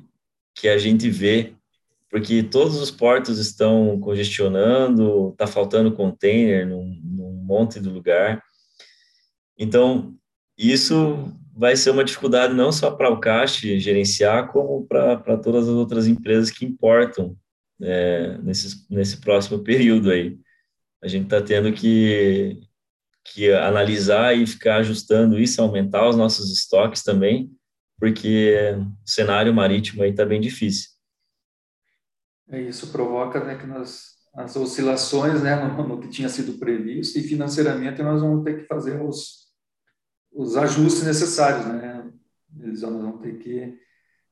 que 0.55 0.69
a 0.69 0.77
gente 0.79 1.09
vê, 1.09 1.55
porque 2.11 2.43
todos 2.43 2.81
os 2.81 2.91
portos 2.91 3.39
estão 3.39 3.99
congestionando, 4.01 5.31
está 5.31 5.47
faltando 5.47 5.95
container 5.95 6.67
num, 6.67 7.01
num 7.05 7.33
monte 7.33 7.79
de 7.79 7.89
lugar. 7.89 8.43
Então, 9.57 10.17
isso 10.59 11.33
vai 11.55 11.77
ser 11.77 11.91
uma 11.91 12.05
dificuldade 12.05 12.55
não 12.55 12.73
só 12.73 12.91
para 12.91 13.09
o 13.09 13.21
Caixa 13.21 13.79
gerenciar, 13.79 14.51
como 14.51 14.85
para 14.85 15.39
todas 15.39 15.69
as 15.69 15.75
outras 15.75 16.09
empresas 16.09 16.51
que 16.51 16.65
importam 16.65 17.37
é, 17.81 18.37
nesse, 18.43 18.85
nesse 18.91 19.21
próximo 19.21 19.61
período 19.61 20.11
aí 20.11 20.37
a 21.03 21.09
gente 21.09 21.25
está 21.25 21.43
tendo 21.43 21.73
que, 21.73 22.61
que 23.25 23.53
analisar 23.53 24.37
e 24.37 24.47
ficar 24.47 24.77
ajustando 24.77 25.39
isso, 25.39 25.61
aumentar 25.61 26.09
os 26.09 26.17
nossos 26.17 26.53
estoques 26.53 27.03
também, 27.03 27.51
porque 27.99 28.57
o 29.05 29.11
cenário 29.11 29.53
marítimo 29.53 30.03
aí 30.03 30.11
está 30.11 30.25
bem 30.25 30.41
difícil. 30.41 30.91
É, 32.49 32.61
isso 32.61 32.93
provoca 32.93 33.43
né, 33.43 33.57
que 33.57 33.67
nós, 33.67 34.17
as 34.35 34.55
oscilações 34.55 35.43
né, 35.43 35.57
no, 35.57 35.89
no, 35.89 36.01
que 36.01 36.09
tinha 36.09 36.29
sido 36.29 36.59
previsto 36.59 37.19
e 37.19 37.23
financeiramente 37.23 38.03
nós 38.03 38.21
vamos 38.21 38.45
ter 38.45 38.61
que 38.61 38.67
fazer 38.67 39.01
os, 39.03 39.49
os 40.33 40.57
ajustes 40.57 41.03
necessários. 41.03 41.67
Né? 41.67 42.13
Eles 42.61 42.83
vão 42.83 43.19
ter 43.19 43.39
que... 43.39 43.77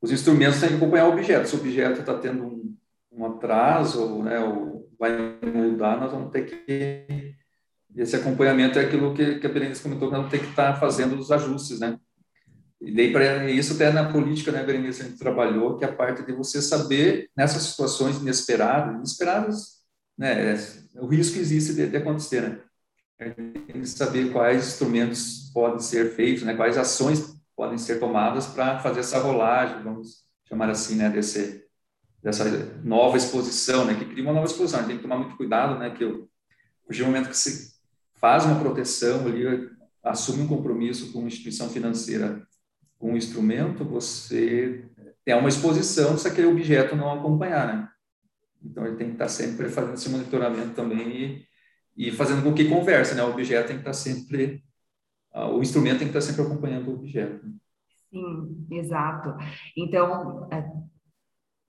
Os 0.01 0.13
instrumentos 0.13 0.61
têm 0.61 0.71
que 0.71 0.77
acompanhar 0.77 1.09
o 1.09 1.13
objeto. 1.13 1.49
Se 1.49 1.57
o 1.57 1.59
objeto 1.59 2.01
está 2.01 2.17
tendo 2.17 2.45
um, 2.45 2.77
um 3.13 3.27
atraso, 3.27 4.23
né, 4.23 4.39
ou 4.39 4.80
vai 5.01 5.17
mudar, 5.43 5.99
nós 5.99 6.13
vamos 6.13 6.31
ter 6.31 6.45
que. 6.45 7.35
Esse 7.97 8.15
acompanhamento 8.15 8.79
é 8.79 8.85
aquilo 8.85 9.15
que, 9.15 9.41
que 9.41 9.47
a 9.47 9.51
Berenice 9.51 9.83
comentou, 9.83 10.09
que 10.09 10.13
nós 10.13 10.21
vamos 10.21 10.31
ter 10.31 10.45
que 10.45 10.51
estar 10.51 10.75
tá 10.75 10.79
fazendo 10.79 11.19
os 11.19 11.33
ajustes, 11.33 11.81
né? 11.81 11.99
E 12.81 12.95
daí, 12.95 13.13
para 13.13 13.51
isso, 13.51 13.75
até 13.75 13.91
na 13.91 14.11
política, 14.11 14.53
né, 14.53 14.63
Berenice, 14.63 15.03
a 15.03 15.05
gente 15.07 15.19
trabalhou, 15.19 15.77
que 15.77 15.85
é 15.85 15.89
a 15.89 15.93
parte 15.93 16.23
de 16.23 16.33
você 16.33 16.63
saber, 16.63 17.29
nessas 17.37 17.63
situações 17.63 18.17
inesperadas, 18.19 18.95
inesperadas, 18.95 19.81
né, 20.17 20.55
o 20.95 21.07
risco 21.07 21.39
existe 21.39 21.75
de, 21.75 21.89
de 21.89 21.97
acontecer, 21.97 22.43
né? 22.43 22.61
Tem 23.19 23.81
que 23.81 23.87
saber 23.87 24.33
quais 24.33 24.67
instrumentos 24.67 25.51
podem 25.53 25.81
ser 25.81 26.15
feitos, 26.15 26.43
né, 26.43 26.55
quais 26.55 26.79
ações 26.79 27.35
podem 27.57 27.77
ser 27.77 27.99
tomadas 27.99 28.47
para 28.47 28.79
fazer 28.79 29.01
essa 29.01 29.19
rolagem, 29.19 29.83
vamos 29.83 30.25
chamar 30.49 30.71
assim, 30.71 30.97
né, 30.97 31.11
desse, 31.11 31.63
dessa 32.23 32.45
nova 32.85 33.17
exposição, 33.17 33.85
né, 33.85 33.95
que 33.95 34.05
cria 34.05 34.23
uma 34.23 34.33
nova 34.33 34.47
exposição. 34.47 34.81
A 34.81 34.83
gente 34.83 34.91
tem 34.91 34.97
que 34.99 35.03
tomar 35.03 35.19
muito 35.19 35.37
cuidado, 35.37 35.79
né, 35.79 35.91
que 35.91 36.05
eu, 36.05 36.29
no 36.89 37.07
momento 37.07 37.31
que 37.31 37.37
se 37.37 37.73
faz 38.15 38.45
uma 38.45 38.61
proteção 38.61 39.27
ali, 39.27 39.71
assume 40.03 40.43
um 40.43 40.49
compromisso 40.49 41.13
com 41.13 41.21
uma 41.21 41.29
instituição 41.29 41.69
financeira, 41.71 42.47
com 42.99 43.13
um 43.13 43.17
instrumento, 43.17 43.85
você 43.85 44.85
tem 45.25 45.35
uma 45.35 45.49
exposição 45.49 46.19
se 46.19 46.29
aquele 46.29 46.49
objeto 46.49 46.95
não 46.95 47.13
acompanhar, 47.13 47.67
né? 47.67 47.89
Então 48.63 48.87
ele 48.87 48.97
tem 48.97 49.07
que 49.09 49.15
estar 49.15 49.29
sempre 49.29 49.71
fazendo 49.71 49.95
esse 49.95 50.11
monitoramento 50.11 50.75
também 50.75 51.47
e, 51.97 52.09
e 52.09 52.13
fazendo 52.13 52.43
com 52.43 52.53
que 52.53 52.69
converse, 52.69 53.15
né? 53.15 53.23
O 53.23 53.31
objeto 53.31 53.69
tem 53.69 53.77
que 53.77 53.83
estar 53.83 53.95
sempre, 53.95 54.63
o 55.33 55.63
instrumento 55.63 56.01
tem 56.01 56.09
que 56.09 56.17
estar 56.17 56.21
sempre 56.21 56.43
acompanhando 56.43 56.89
o 56.89 56.95
objeto. 56.95 57.47
Sim, 58.11 58.67
exato. 58.71 59.35
Então, 59.77 60.49
é, 60.53 60.71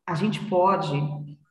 a 0.05 0.15
gente 0.15 0.39
pode 0.45 0.99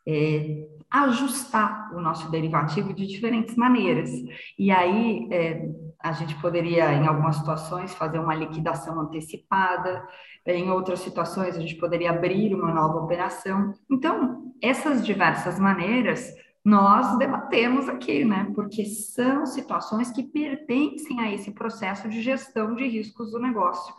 é, 0.07 0.67
ajustar 0.91 1.95
o 1.95 2.01
nosso 2.01 2.31
derivativo 2.31 2.93
de 2.93 3.07
diferentes 3.07 3.57
maneiras. 3.57 4.11
E 4.59 4.71
aí, 4.71 5.29
é, 5.31 5.69
a 6.03 6.13
gente 6.13 6.35
poderia, 6.41 6.93
em 6.93 7.07
algumas 7.07 7.37
situações, 7.37 7.95
fazer 7.95 8.19
uma 8.19 8.35
liquidação 8.35 8.99
antecipada, 9.01 10.07
em 10.47 10.71
outras 10.71 11.01
situações, 11.01 11.57
a 11.57 11.61
gente 11.61 11.77
poderia 11.77 12.11
abrir 12.11 12.55
uma 12.55 12.73
nova 12.73 12.99
operação. 12.99 13.73
Então, 13.91 14.53
essas 14.63 15.05
diversas 15.05 15.59
maneiras 15.59 16.33
nós 16.65 17.17
debatemos 17.17 17.89
aqui, 17.89 18.25
né? 18.25 18.51
Porque 18.55 18.85
são 18.85 19.47
situações 19.47 20.11
que 20.11 20.23
pertencem 20.23 21.19
a 21.21 21.33
esse 21.33 21.53
processo 21.53 22.09
de 22.09 22.21
gestão 22.21 22.75
de 22.75 22.87
riscos 22.87 23.31
do 23.31 23.39
negócio. 23.39 23.95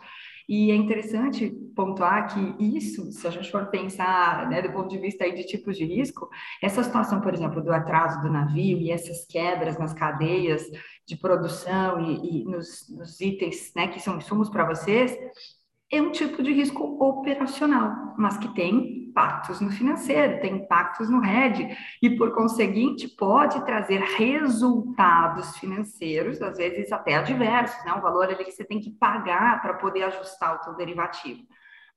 E 0.48 0.70
é 0.70 0.74
interessante 0.74 1.50
pontuar 1.74 2.32
que 2.32 2.64
isso, 2.76 3.10
se 3.12 3.26
a 3.26 3.30
gente 3.30 3.50
for 3.50 3.66
pensar 3.66 4.48
né, 4.48 4.62
do 4.62 4.72
ponto 4.72 4.88
de 4.88 4.98
vista 4.98 5.24
aí 5.24 5.34
de 5.34 5.46
tipos 5.46 5.76
de 5.76 5.84
risco, 5.84 6.28
essa 6.62 6.82
situação, 6.82 7.20
por 7.20 7.32
exemplo, 7.32 7.62
do 7.62 7.72
atraso 7.72 8.20
do 8.20 8.30
navio 8.30 8.78
e 8.78 8.90
essas 8.90 9.26
quebras 9.26 9.78
nas 9.78 9.92
cadeias 9.92 10.62
de 11.06 11.16
produção 11.16 12.00
e, 12.00 12.42
e 12.42 12.44
nos, 12.44 12.88
nos, 12.90 13.20
itens 13.20 13.72
né, 13.74 13.88
que 13.88 14.00
são 14.00 14.18
insumos 14.18 14.48
para 14.48 14.66
vocês, 14.66 15.16
é 15.92 16.00
um 16.00 16.10
tipo 16.10 16.42
de 16.42 16.52
risco 16.52 16.96
operacional, 16.98 18.14
mas 18.16 18.38
que 18.38 18.48
tem 18.54 19.02
impactos 19.12 19.60
no 19.60 19.70
financeiro, 19.70 20.40
tem 20.40 20.56
impactos 20.56 21.10
no 21.10 21.20
RED, 21.20 21.76
e 22.00 22.16
por 22.16 22.34
conseguinte 22.34 23.06
pode 23.08 23.62
trazer 23.66 24.00
resultados 24.00 25.58
financeiros, 25.58 26.40
às 26.40 26.56
vezes 26.56 26.90
até 26.90 27.16
adversos, 27.16 27.84
né? 27.84 27.92
Um 27.92 28.00
valor 28.00 28.24
ali 28.24 28.42
que 28.42 28.52
você 28.52 28.64
tem 28.64 28.80
que 28.80 28.90
pagar 28.90 29.60
para 29.60 29.74
poder 29.74 30.04
ajustar 30.04 30.58
o 30.58 30.64
seu 30.64 30.74
derivativo. 30.74 31.42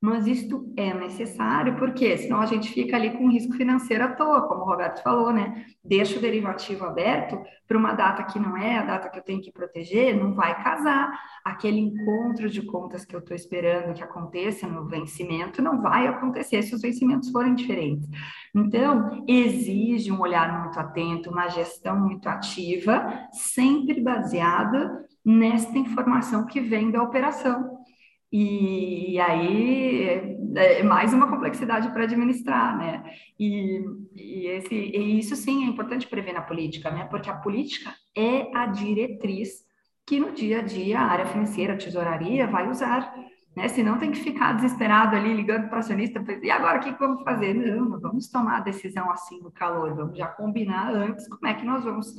Mas 0.06 0.28
isto 0.28 0.72
é 0.78 0.94
necessário, 0.94 1.78
porque 1.78 2.16
senão 2.16 2.40
a 2.40 2.46
gente 2.46 2.70
fica 2.72 2.96
ali 2.96 3.10
com 3.18 3.28
risco 3.28 3.54
financeiro 3.54 4.04
à 4.04 4.10
toa, 4.10 4.48
como 4.48 4.62
o 4.62 4.66
Roberto 4.66 5.02
falou, 5.02 5.34
né? 5.34 5.66
Deixa 5.84 6.20
o 6.20 6.22
derivativo 6.22 6.86
aberto 6.86 7.42
para 7.68 7.76
uma 7.76 7.92
data 7.94 8.24
que 8.24 8.38
não 8.38 8.56
é 8.56 8.78
a 8.78 8.86
data 8.86 9.10
que 9.10 9.18
eu 9.18 9.24
tenho 9.24 9.42
que 9.42 9.52
proteger, 9.52 10.16
não 10.16 10.36
vai 10.36 10.62
casar. 10.64 11.12
Aquele 11.44 11.80
encontro 11.80 12.48
de 12.48 12.62
contas 12.62 13.04
que 13.04 13.16
eu 13.16 13.20
estou 13.20 13.36
esperando 13.36 13.96
que 13.96 14.04
aconteça 14.04 14.68
no 14.68 14.86
vencimento 14.88 15.60
não 15.60 15.82
vai 15.82 16.06
acontecer 16.06 16.62
se 16.62 16.76
os 16.76 16.82
vencimentos 16.84 17.32
forem 17.32 17.56
diferentes. 17.56 18.08
Então, 18.54 19.26
exige 19.28 20.12
um 20.12 20.22
olhar 20.22 20.62
muito 20.62 20.80
atento, 20.80 21.32
uma 21.32 21.48
gestão 21.48 22.00
muito 22.00 22.30
ativa, 22.30 23.28
sempre 23.32 24.00
baseada 24.02 25.04
nesta 25.26 25.76
informação 25.80 26.46
que 26.46 26.62
vem 26.62 26.92
da 26.92 27.02
operação. 27.02 27.84
E, 28.32 29.20
aí 29.20 30.10
é, 30.56 30.80
é 30.80 30.84
mais 30.84 31.14
uma 31.14 31.30
complexidade 31.30 31.90
para 31.92 32.04
administrar, 32.04 32.78
né? 32.78 33.04
E, 33.40 33.84
e, 34.14 34.48
esse, 34.48 34.76
e 34.76 35.20
isso 35.20 35.36
sim 35.36 35.66
é 35.66 35.68
importante 35.68 36.08
prever 36.08 36.34
na 36.34 36.42
política, 36.42 36.92
né? 36.92 37.06
Porque 37.06 37.30
a 37.30 37.36
política 37.36 37.94
é 38.16 38.56
a 38.56 38.66
diretriz 38.66 39.66
que 40.06 40.20
no 40.20 40.32
dia 40.32 40.60
a 40.60 40.62
dia 40.62 41.00
a 41.00 41.06
área 41.06 41.26
financeira, 41.26 41.74
a 41.74 41.78
tesouraria 41.78 42.48
vai 42.48 42.70
usar. 42.70 43.14
Né? 43.56 43.68
Senão 43.70 43.98
tem 43.98 44.12
que 44.12 44.20
ficar 44.20 44.54
desesperado 44.54 45.16
ali, 45.16 45.34
ligando 45.34 45.70
para 45.70 45.78
o 45.78 45.80
acionista, 45.80 46.24
e 46.44 46.52
agora 46.52 46.80
o 46.80 46.82
que 46.82 46.92
vamos 46.92 47.24
fazer? 47.24 47.54
Não, 47.54 48.00
vamos 48.00 48.28
tomar 48.28 48.58
a 48.58 48.62
decisão 48.62 49.10
assim 49.10 49.40
no 49.42 49.50
calor, 49.50 49.96
vamos 49.96 50.18
já 50.18 50.28
combinar 50.28 50.94
antes 50.94 51.28
como 51.28 51.48
é 51.48 51.54
que 51.54 51.66
nós 51.66 51.84
vamos 51.84 52.14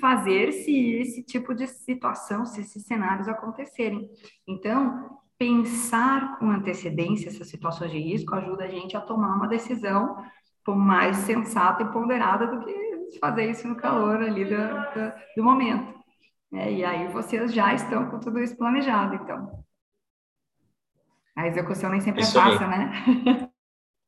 fazer 0.00 0.52
se 0.52 0.94
esse 0.96 1.22
tipo 1.22 1.54
de 1.54 1.68
situação, 1.68 2.44
se 2.44 2.60
esses 2.60 2.84
cenários 2.84 3.28
acontecerem. 3.28 4.10
Então, 4.46 5.18
pensar 5.44 6.38
com 6.38 6.50
antecedência 6.50 7.28
essas 7.28 7.48
situações 7.48 7.90
de 7.90 7.98
risco 7.98 8.34
ajuda 8.34 8.64
a 8.64 8.68
gente 8.68 8.96
a 8.96 9.00
tomar 9.00 9.36
uma 9.36 9.46
decisão 9.46 10.16
mais 10.66 11.18
sensata 11.18 11.82
e 11.82 11.92
ponderada 11.92 12.46
do 12.46 12.64
que 12.64 13.18
fazer 13.20 13.50
isso 13.50 13.68
no 13.68 13.76
calor 13.76 14.22
ali 14.22 14.46
do, 14.46 14.56
do, 14.56 15.12
do 15.36 15.44
momento. 15.44 15.92
É, 16.54 16.72
e 16.72 16.82
aí 16.82 17.08
vocês 17.08 17.52
já 17.52 17.74
estão 17.74 18.10
com 18.10 18.18
tudo 18.18 18.40
isso 18.40 18.56
planejado, 18.56 19.16
então. 19.16 19.62
A 21.36 21.46
execução 21.46 21.90
nem 21.90 22.00
sempre 22.00 22.22
é 22.22 22.24
isso 22.24 22.38
é 22.38 22.42
fácil, 22.42 22.66
aí. 22.66 22.78
né? 22.78 23.50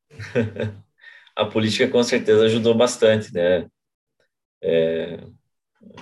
a 1.35 1.45
política 1.45 1.87
com 1.91 2.01
certeza 2.01 2.45
ajudou 2.45 2.75
bastante, 2.75 3.31
né? 3.31 3.69
É, 4.63 5.27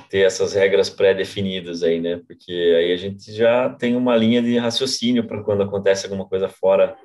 ter 0.10 0.20
essas 0.20 0.54
regras 0.54 0.90
pré-definidas 0.90 1.84
aí, 1.84 2.00
né? 2.00 2.22
Porque 2.28 2.52
aí 2.52 2.94
a 2.94 2.98
gente 2.98 3.34
já 3.34 3.70
tem 3.70 3.96
uma 3.96 4.16
linha 4.16 4.42
de 4.42 4.58
raciocínio 4.58 5.28
para 5.28 5.44
quando 5.44 5.64
acontece 5.64 6.06
alguma 6.06 6.28
coisa 6.28 6.48
fora 6.50 6.98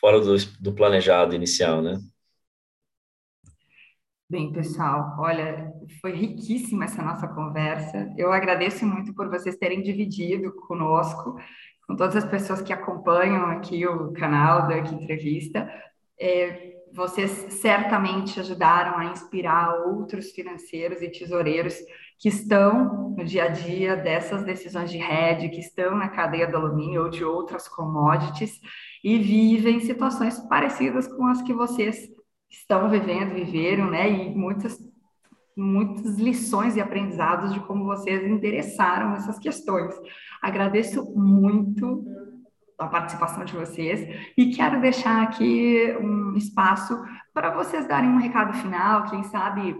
fora 0.00 0.20
do, 0.20 0.34
do 0.60 0.74
planejado 0.74 1.34
inicial, 1.34 1.80
né? 1.80 1.96
Bem, 4.28 4.50
pessoal, 4.50 5.14
olha, 5.18 5.70
foi 6.00 6.12
riquíssima 6.12 6.86
essa 6.86 7.02
nossa 7.02 7.28
conversa. 7.28 8.10
Eu 8.16 8.32
agradeço 8.32 8.84
muito 8.84 9.14
por 9.14 9.28
vocês 9.28 9.56
terem 9.56 9.82
dividido 9.82 10.52
conosco, 10.66 11.36
com 11.86 11.94
todas 11.94 12.16
as 12.16 12.24
pessoas 12.24 12.62
que 12.62 12.72
acompanham 12.72 13.44
aqui 13.46 13.86
o 13.86 14.12
canal 14.14 14.66
da 14.66 14.78
Entrevista. 14.78 15.70
É, 16.18 16.71
vocês 16.94 17.30
certamente 17.54 18.38
ajudaram 18.38 18.98
a 18.98 19.06
inspirar 19.06 19.86
outros 19.86 20.30
financeiros 20.30 21.00
e 21.00 21.08
tesoureiros 21.08 21.74
que 22.18 22.28
estão 22.28 23.14
no 23.16 23.24
dia 23.24 23.44
a 23.44 23.48
dia 23.48 23.96
dessas 23.96 24.44
decisões 24.44 24.90
de 24.90 24.98
hedge, 24.98 25.48
que 25.48 25.60
estão 25.60 25.96
na 25.96 26.08
cadeia 26.08 26.46
do 26.46 26.56
alumínio 26.56 27.04
ou 27.04 27.10
de 27.10 27.24
outras 27.24 27.66
commodities 27.66 28.60
e 29.02 29.18
vivem 29.18 29.80
situações 29.80 30.38
parecidas 30.48 31.08
com 31.08 31.26
as 31.26 31.42
que 31.42 31.52
vocês 31.52 32.08
estão 32.48 32.88
vivendo, 32.88 33.34
viveram, 33.34 33.90
né? 33.90 34.08
E 34.08 34.34
muitas 34.34 34.78
muitas 35.56 36.18
lições 36.18 36.76
e 36.76 36.80
aprendizados 36.80 37.52
de 37.52 37.60
como 37.60 37.84
vocês 37.84 38.24
endereçaram 38.24 39.14
essas 39.14 39.38
questões. 39.38 39.94
Agradeço 40.40 41.04
muito 41.14 42.04
a 42.84 42.88
participação 42.88 43.44
de 43.44 43.54
vocês 43.54 44.32
e 44.36 44.54
quero 44.54 44.80
deixar 44.80 45.22
aqui 45.22 45.96
um 46.00 46.36
espaço 46.36 46.98
para 47.32 47.50
vocês 47.50 47.86
darem 47.88 48.10
um 48.10 48.18
recado 48.18 48.52
final, 48.54 49.04
quem 49.08 49.22
sabe 49.24 49.74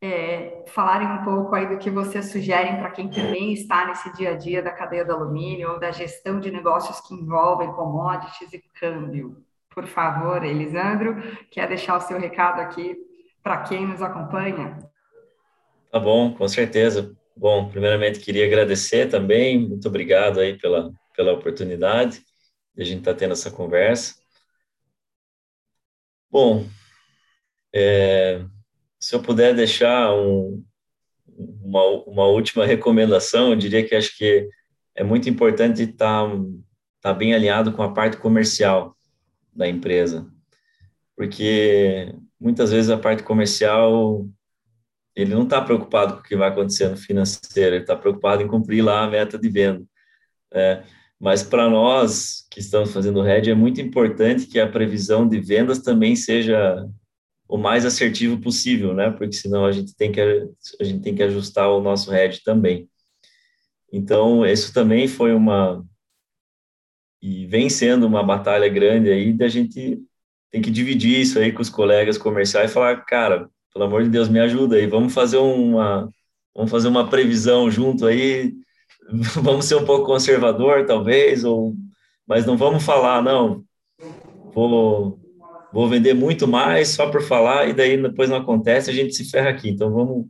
é, 0.00 0.64
falarem 0.68 1.08
um 1.08 1.24
pouco 1.24 1.54
aí 1.54 1.66
do 1.66 1.78
que 1.78 1.90
vocês 1.90 2.30
sugerem 2.30 2.76
para 2.76 2.90
quem 2.90 3.08
também 3.08 3.52
está 3.52 3.86
nesse 3.86 4.12
dia 4.14 4.30
a 4.30 4.36
dia 4.36 4.62
da 4.62 4.70
cadeia 4.70 5.04
do 5.04 5.12
alumínio 5.12 5.72
ou 5.72 5.80
da 5.80 5.90
gestão 5.90 6.38
de 6.38 6.50
negócios 6.50 7.00
que 7.00 7.14
envolvem 7.14 7.72
commodities 7.72 8.52
e 8.52 8.62
câmbio. 8.78 9.36
Por 9.74 9.86
favor, 9.86 10.44
Elisandro, 10.44 11.16
quer 11.50 11.68
deixar 11.68 11.96
o 11.96 12.00
seu 12.00 12.18
recado 12.18 12.60
aqui 12.60 12.96
para 13.42 13.62
quem 13.62 13.86
nos 13.86 14.02
acompanha? 14.02 14.78
Tá 15.90 15.98
bom, 15.98 16.34
com 16.34 16.46
certeza. 16.46 17.16
Bom, 17.36 17.68
primeiramente 17.68 18.20
queria 18.20 18.46
agradecer 18.46 19.08
também, 19.08 19.68
muito 19.68 19.86
obrigado 19.88 20.40
aí 20.40 20.58
pela, 20.58 20.92
pela 21.16 21.32
oportunidade 21.32 22.22
a 22.82 22.84
gente 22.84 23.00
está 23.00 23.14
tendo 23.14 23.32
essa 23.32 23.50
conversa. 23.50 24.16
Bom, 26.30 26.66
é, 27.74 28.44
se 28.98 29.14
eu 29.14 29.22
puder 29.22 29.54
deixar 29.54 30.12
um, 30.12 30.64
uma, 31.26 31.82
uma 32.06 32.26
última 32.26 32.66
recomendação, 32.66 33.50
eu 33.50 33.56
diria 33.56 33.86
que 33.86 33.94
acho 33.94 34.16
que 34.16 34.48
é 34.94 35.04
muito 35.04 35.28
importante 35.28 35.82
estar 35.82 36.28
tá, 36.28 36.36
tá 37.00 37.14
bem 37.14 37.34
alinhado 37.34 37.72
com 37.72 37.82
a 37.82 37.92
parte 37.92 38.16
comercial 38.16 38.96
da 39.52 39.68
empresa, 39.68 40.30
porque 41.16 42.14
muitas 42.40 42.70
vezes 42.70 42.90
a 42.90 42.98
parte 42.98 43.22
comercial 43.22 44.26
ele 45.14 45.34
não 45.34 45.42
está 45.42 45.60
preocupado 45.60 46.14
com 46.14 46.20
o 46.20 46.22
que 46.22 46.36
vai 46.36 46.48
acontecer 46.48 46.88
no 46.88 46.96
financeiro, 46.96 47.74
ele 47.74 47.82
está 47.82 47.96
preocupado 47.96 48.42
em 48.42 48.46
cumprir 48.48 48.82
lá 48.82 49.02
a 49.02 49.10
meta 49.10 49.36
de 49.36 49.48
venda. 49.48 49.84
É, 50.52 50.84
mas 51.20 51.42
para 51.42 51.68
nós 51.68 52.46
que 52.50 52.60
estamos 52.60 52.92
fazendo 52.92 53.26
hedge, 53.26 53.50
é 53.50 53.54
muito 53.54 53.80
importante 53.80 54.46
que 54.46 54.60
a 54.60 54.70
previsão 54.70 55.28
de 55.28 55.40
vendas 55.40 55.80
também 55.80 56.14
seja 56.14 56.86
o 57.48 57.56
mais 57.56 57.84
assertivo 57.84 58.40
possível, 58.40 58.94
né? 58.94 59.10
Porque 59.10 59.32
senão 59.32 59.64
a 59.64 59.72
gente 59.72 59.96
tem 59.96 60.12
que 60.12 60.20
a 60.20 60.84
gente 60.84 61.00
tem 61.00 61.14
que 61.14 61.22
ajustar 61.22 61.68
o 61.70 61.80
nosso 61.80 62.14
hedge 62.14 62.42
também. 62.44 62.88
Então, 63.92 64.44
isso 64.46 64.72
também 64.72 65.08
foi 65.08 65.32
uma 65.34 65.84
e 67.20 67.46
vem 67.46 67.68
sendo 67.68 68.06
uma 68.06 68.22
batalha 68.22 68.68
grande 68.68 69.10
aí 69.10 69.32
da 69.32 69.48
gente 69.48 70.00
tem 70.50 70.62
que 70.62 70.70
dividir 70.70 71.20
isso 71.20 71.38
aí 71.38 71.52
com 71.52 71.60
os 71.60 71.70
colegas 71.70 72.16
comerciais 72.16 72.70
e 72.70 72.74
falar, 72.74 73.04
cara, 73.04 73.50
pelo 73.72 73.84
amor 73.84 74.04
de 74.04 74.08
Deus, 74.08 74.28
me 74.28 74.38
ajuda 74.40 74.76
aí, 74.76 74.86
vamos 74.86 75.12
fazer 75.12 75.38
uma 75.38 76.12
vamos 76.54 76.70
fazer 76.70 76.88
uma 76.88 77.08
previsão 77.08 77.70
junto 77.70 78.06
aí 78.06 78.54
vamos 79.42 79.64
ser 79.64 79.76
um 79.76 79.84
pouco 79.84 80.06
conservador, 80.06 80.84
talvez, 80.86 81.44
ou, 81.44 81.74
mas 82.26 82.44
não 82.44 82.56
vamos 82.56 82.84
falar, 82.84 83.22
não, 83.22 83.64
vou, 84.54 85.18
vou 85.72 85.88
vender 85.88 86.14
muito 86.14 86.46
mais 86.46 86.88
só 86.88 87.10
por 87.10 87.22
falar, 87.22 87.68
e 87.68 87.72
daí 87.72 88.00
depois 88.00 88.28
não 88.28 88.36
acontece, 88.36 88.90
a 88.90 88.92
gente 88.92 89.14
se 89.14 89.30
ferra 89.30 89.50
aqui. 89.50 89.70
Então, 89.70 89.90
vamos, 89.90 90.26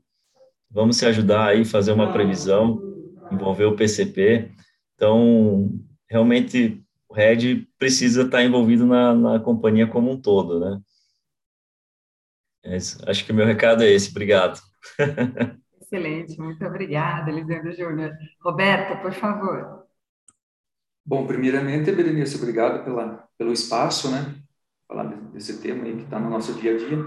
vamos 0.71 0.97
se 0.97 1.07
ajudar 1.07 1.49
aí, 1.49 1.65
fazer 1.65 1.93
uma 1.93 2.13
previsão, 2.13 2.81
envolver 3.33 3.65
o 3.65 3.77
PCP. 3.77 4.51
Então, 4.95 5.71
realmente, 6.09 6.83
o 7.09 7.15
RED 7.15 7.67
precisa 7.79 8.23
estar 8.23 8.45
envolvido 8.45 8.87
na, 8.87 9.15
na 9.15 9.41
companhia 9.41 9.87
como 9.87 10.11
um 10.11 10.21
todo, 10.21 10.61
né? 10.61 10.81
É 12.65 12.77
Acho 12.77 13.25
que 13.25 13.33
o 13.33 13.35
meu 13.35 13.47
recado 13.47 13.83
é 13.83 13.91
esse. 13.91 14.11
Obrigado. 14.11 14.61
Excelente, 15.91 16.39
muito 16.39 16.63
obrigada, 16.67 17.31
Elisandro 17.31 17.73
Júnior. 17.73 18.13
Roberta, 18.45 18.97
por 18.97 19.13
favor. 19.15 19.87
Bom, 21.05 21.27
primeiramente, 21.27 21.91
Berenice, 21.91 22.37
obrigado 22.37 22.85
pela, 22.85 23.27
pelo 23.39 23.55
espaço, 23.55 24.11
né? 24.11 24.35
Falar 24.87 25.05
desse 25.33 25.63
tema 25.63 25.85
aí 25.85 25.97
que 25.97 26.03
está 26.03 26.21
no 26.21 26.29
nosso 26.29 26.53
dia 26.61 26.75
a 26.75 26.77
dia. 26.77 26.99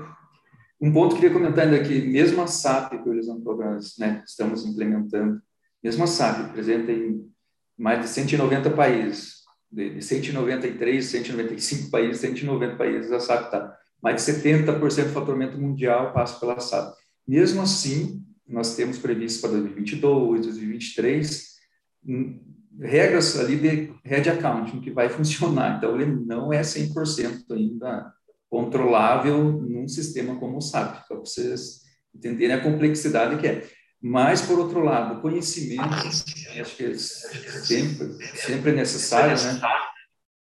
Um 0.82 0.92
ponto 0.92 1.10
que 1.10 1.18
eu 1.18 1.30
queria 1.30 1.40
comentar 1.40 1.66
ainda 1.66 1.78
aqui, 1.78 2.08
mesmo 2.08 2.42
a 2.42 2.48
SAP, 2.48 3.04
que 3.04 3.08
o 3.08 3.56
nós 3.56 3.98
né, 4.00 4.24
estamos 4.26 4.66
implementando, 4.66 5.40
mesmo 5.84 6.04
a 6.04 6.08
SAP, 6.08 6.52
presente 6.52 6.92
em 6.92 7.32
mais 7.78 8.02
de 8.02 8.08
190 8.08 8.72
países, 8.72 9.44
de 9.72 10.02
193, 10.02 11.06
195 11.06 11.92
países, 11.92 12.20
190 12.20 12.76
países, 12.78 13.12
a 13.12 13.20
SAP 13.20 13.46
está. 13.46 13.78
Mais 14.02 14.26
de 14.26 14.32
70% 14.32 15.04
do 15.04 15.14
faturamento 15.14 15.62
mundial 15.62 16.12
passa 16.14 16.40
pela 16.40 16.60
SAP. 16.60 16.96
Mesmo 17.28 17.62
assim, 17.62 18.26
nós 18.52 18.76
temos 18.76 18.98
previsto 18.98 19.42
para 19.42 19.52
2022, 19.52 20.46
2023, 20.46 21.56
hum, 22.06 22.40
regras 22.80 23.40
ali 23.40 23.56
de 23.58 23.94
head 24.04 24.30
accounting 24.30 24.82
que 24.82 24.92
vai 24.92 25.10
funcionar. 25.10 25.78
Então, 25.78 26.00
ele 26.00 26.06
não 26.06 26.52
é 26.52 26.62
100% 26.62 27.52
ainda 27.52 28.14
controlável 28.50 29.44
num 29.44 29.88
sistema 29.88 30.36
como 30.36 30.58
o 30.58 30.62
SAP, 30.62 31.08
para 31.08 31.18
vocês 31.18 31.82
entenderem 32.14 32.56
a 32.56 32.62
complexidade 32.62 33.40
que 33.40 33.48
é. 33.48 33.68
Mas, 34.02 34.42
por 34.42 34.58
outro 34.58 34.84
lado, 34.84 35.22
conhecimento, 35.22 35.82
acho 35.82 36.76
que 36.76 36.86
é 36.86 36.94
sempre, 36.96 38.14
sempre 38.36 38.72
é 38.72 38.76
necessário, 38.76 39.36
né? 39.44 39.62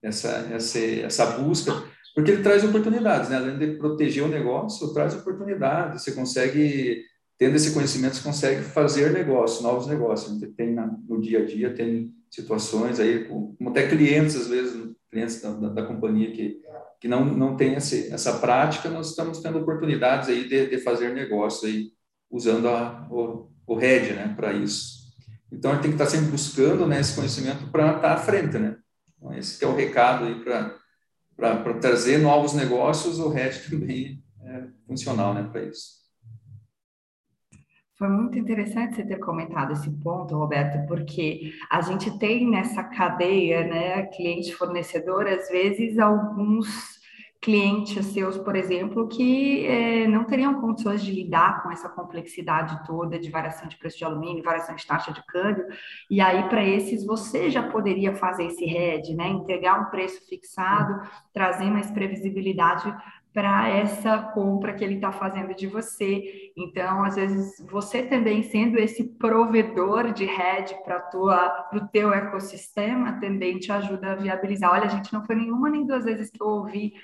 essa, 0.03 0.29
essa, 0.53 0.79
essa 0.79 1.27
busca, 1.38 1.73
porque 2.14 2.31
ele 2.31 2.42
traz 2.42 2.64
oportunidades, 2.64 3.29
né? 3.29 3.37
Além 3.37 3.59
de 3.59 3.79
proteger 3.79 4.25
o 4.25 4.29
negócio, 4.29 4.92
traz 4.92 5.14
oportunidades. 5.14 6.03
Você 6.03 6.12
consegue, 6.12 7.03
tendo 7.38 7.57
esse 7.57 7.72
conhecimento, 7.72 8.16
você 8.16 8.22
consegue 8.22 8.62
fazer 8.62 9.12
negócio, 9.12 9.62
novos 9.62 9.87
negócios. 9.87 10.38
Você 10.38 10.46
tem 10.49 10.72
na, 10.72 10.87
no 11.09 11.20
dia 11.20 11.40
a 11.40 11.44
dia, 11.44 11.75
tem 11.75 12.14
situações 12.31 12.99
aí, 12.99 13.25
como 13.25 13.57
até 13.68 13.87
clientes, 13.88 14.37
às 14.37 14.49
vezes, 14.49 14.90
clientes 15.11 15.40
da, 15.40 15.53
da, 15.53 15.68
da 15.68 15.83
companhia 15.87 16.33
que, 16.33 16.61
que 17.01 17.09
não, 17.09 17.25
não 17.25 17.57
tem 17.57 17.75
esse, 17.75 18.12
essa 18.12 18.38
prática, 18.38 18.88
nós 18.88 19.11
estamos 19.11 19.40
tendo 19.40 19.59
oportunidades 19.59 20.29
aí 20.29 20.49
de, 20.49 20.68
de 20.68 20.79
fazer 20.79 21.14
negócio 21.14 21.68
aí, 21.68 21.92
usando 22.31 22.68
a, 22.68 23.07
o, 23.11 23.51
o 23.66 23.75
RED, 23.75 24.14
né, 24.14 24.35
para 24.37 24.53
isso. 24.53 25.07
Então, 25.53 25.70
a 25.70 25.75
gente 25.75 25.83
tem 25.83 25.90
que 25.92 26.03
estar 26.03 26.11
sempre 26.11 26.31
buscando 26.31 26.87
né, 26.87 27.01
esse 27.01 27.14
conhecimento 27.14 27.70
para 27.70 27.96
estar 27.96 28.14
à 28.14 28.16
frente, 28.16 28.59
né? 28.59 28.77
Então, 29.16 29.33
esse 29.35 29.64
é 29.64 29.68
o 29.68 29.75
recado 29.75 30.25
aí 30.25 30.42
para 30.42 31.75
trazer 31.81 32.18
novos 32.18 32.53
negócios, 32.53 33.18
o 33.18 33.29
RED 33.29 33.59
também 33.70 34.22
é 34.42 34.64
funcional, 34.87 35.35
né, 35.35 35.49
para 35.51 35.62
isso. 35.64 36.06
Foi 37.99 38.09
muito 38.09 38.39
interessante 38.39 38.95
você 38.95 39.07
ter 39.07 39.19
comentado 39.19 39.73
esse 39.73 39.91
ponto, 40.03 40.37
Roberto, 40.37 40.87
porque 40.87 41.55
a 41.71 41.81
gente 41.81 42.19
tem 42.19 42.47
nessa 42.47 42.85
cadeia, 42.85 43.67
né, 43.67 44.03
cliente-fornecedor, 44.09 45.27
às 45.27 45.49
vezes 45.49 45.99
alguns 45.99 46.97
clientes 47.41 48.07
seus, 48.07 48.37
por 48.37 48.57
exemplo, 48.57 49.07
que 49.09 49.65
é, 49.67 50.07
não 50.09 50.25
teriam 50.25 50.61
condições 50.61 51.03
de 51.03 51.13
lidar 51.13 51.63
com 51.63 51.71
essa 51.71 51.89
complexidade 51.89 52.85
toda 52.85 53.19
de 53.19 53.31
variação 53.31 53.69
de 53.69 53.77
preço 53.77 53.99
de 53.99 54.05
alumínio, 54.05 54.43
variação 54.43 54.75
de 54.75 54.87
taxa 54.87 55.13
de 55.13 55.25
câmbio, 55.27 55.65
e 56.11 56.21
aí 56.21 56.49
para 56.49 56.65
esses 56.65 57.07
você 57.07 57.49
já 57.49 57.63
poderia 57.63 58.15
fazer 58.15 58.47
esse 58.47 58.65
hedge, 58.65 59.15
né? 59.15 59.29
Entregar 59.29 59.81
um 59.81 59.91
preço 59.91 60.27
fixado, 60.29 61.09
trazer 61.33 61.71
mais 61.71 61.91
previsibilidade 61.91 62.93
para 63.37 63.68
essa 63.68 64.16
compra 64.33 64.72
que 64.72 64.83
ele 64.83 64.94
está 64.94 65.12
fazendo 65.12 65.55
de 65.55 65.66
você. 65.66 66.51
Então, 66.57 67.05
às 67.05 67.16
vezes, 67.16 67.62
você 67.70 68.03
também 68.03 68.42
sendo 68.42 68.79
esse 68.79 69.05
provedor 69.18 70.11
de 70.11 70.25
hedge 70.25 70.75
para 70.83 71.07
o 71.75 71.87
teu 71.88 72.14
ecossistema 72.14 73.20
também 73.20 73.59
te 73.59 73.70
ajuda 73.70 74.12
a 74.12 74.14
viabilizar. 74.14 74.72
Olha, 74.72 74.88
gente, 74.88 75.12
não 75.12 75.22
foi 75.22 75.37
nenhuma 75.37 75.68
nem 75.68 75.87
duas 75.87 76.07
vezes 76.07 76.31
que 76.31 76.42
eu 76.42 76.46
ouvi 76.46 76.94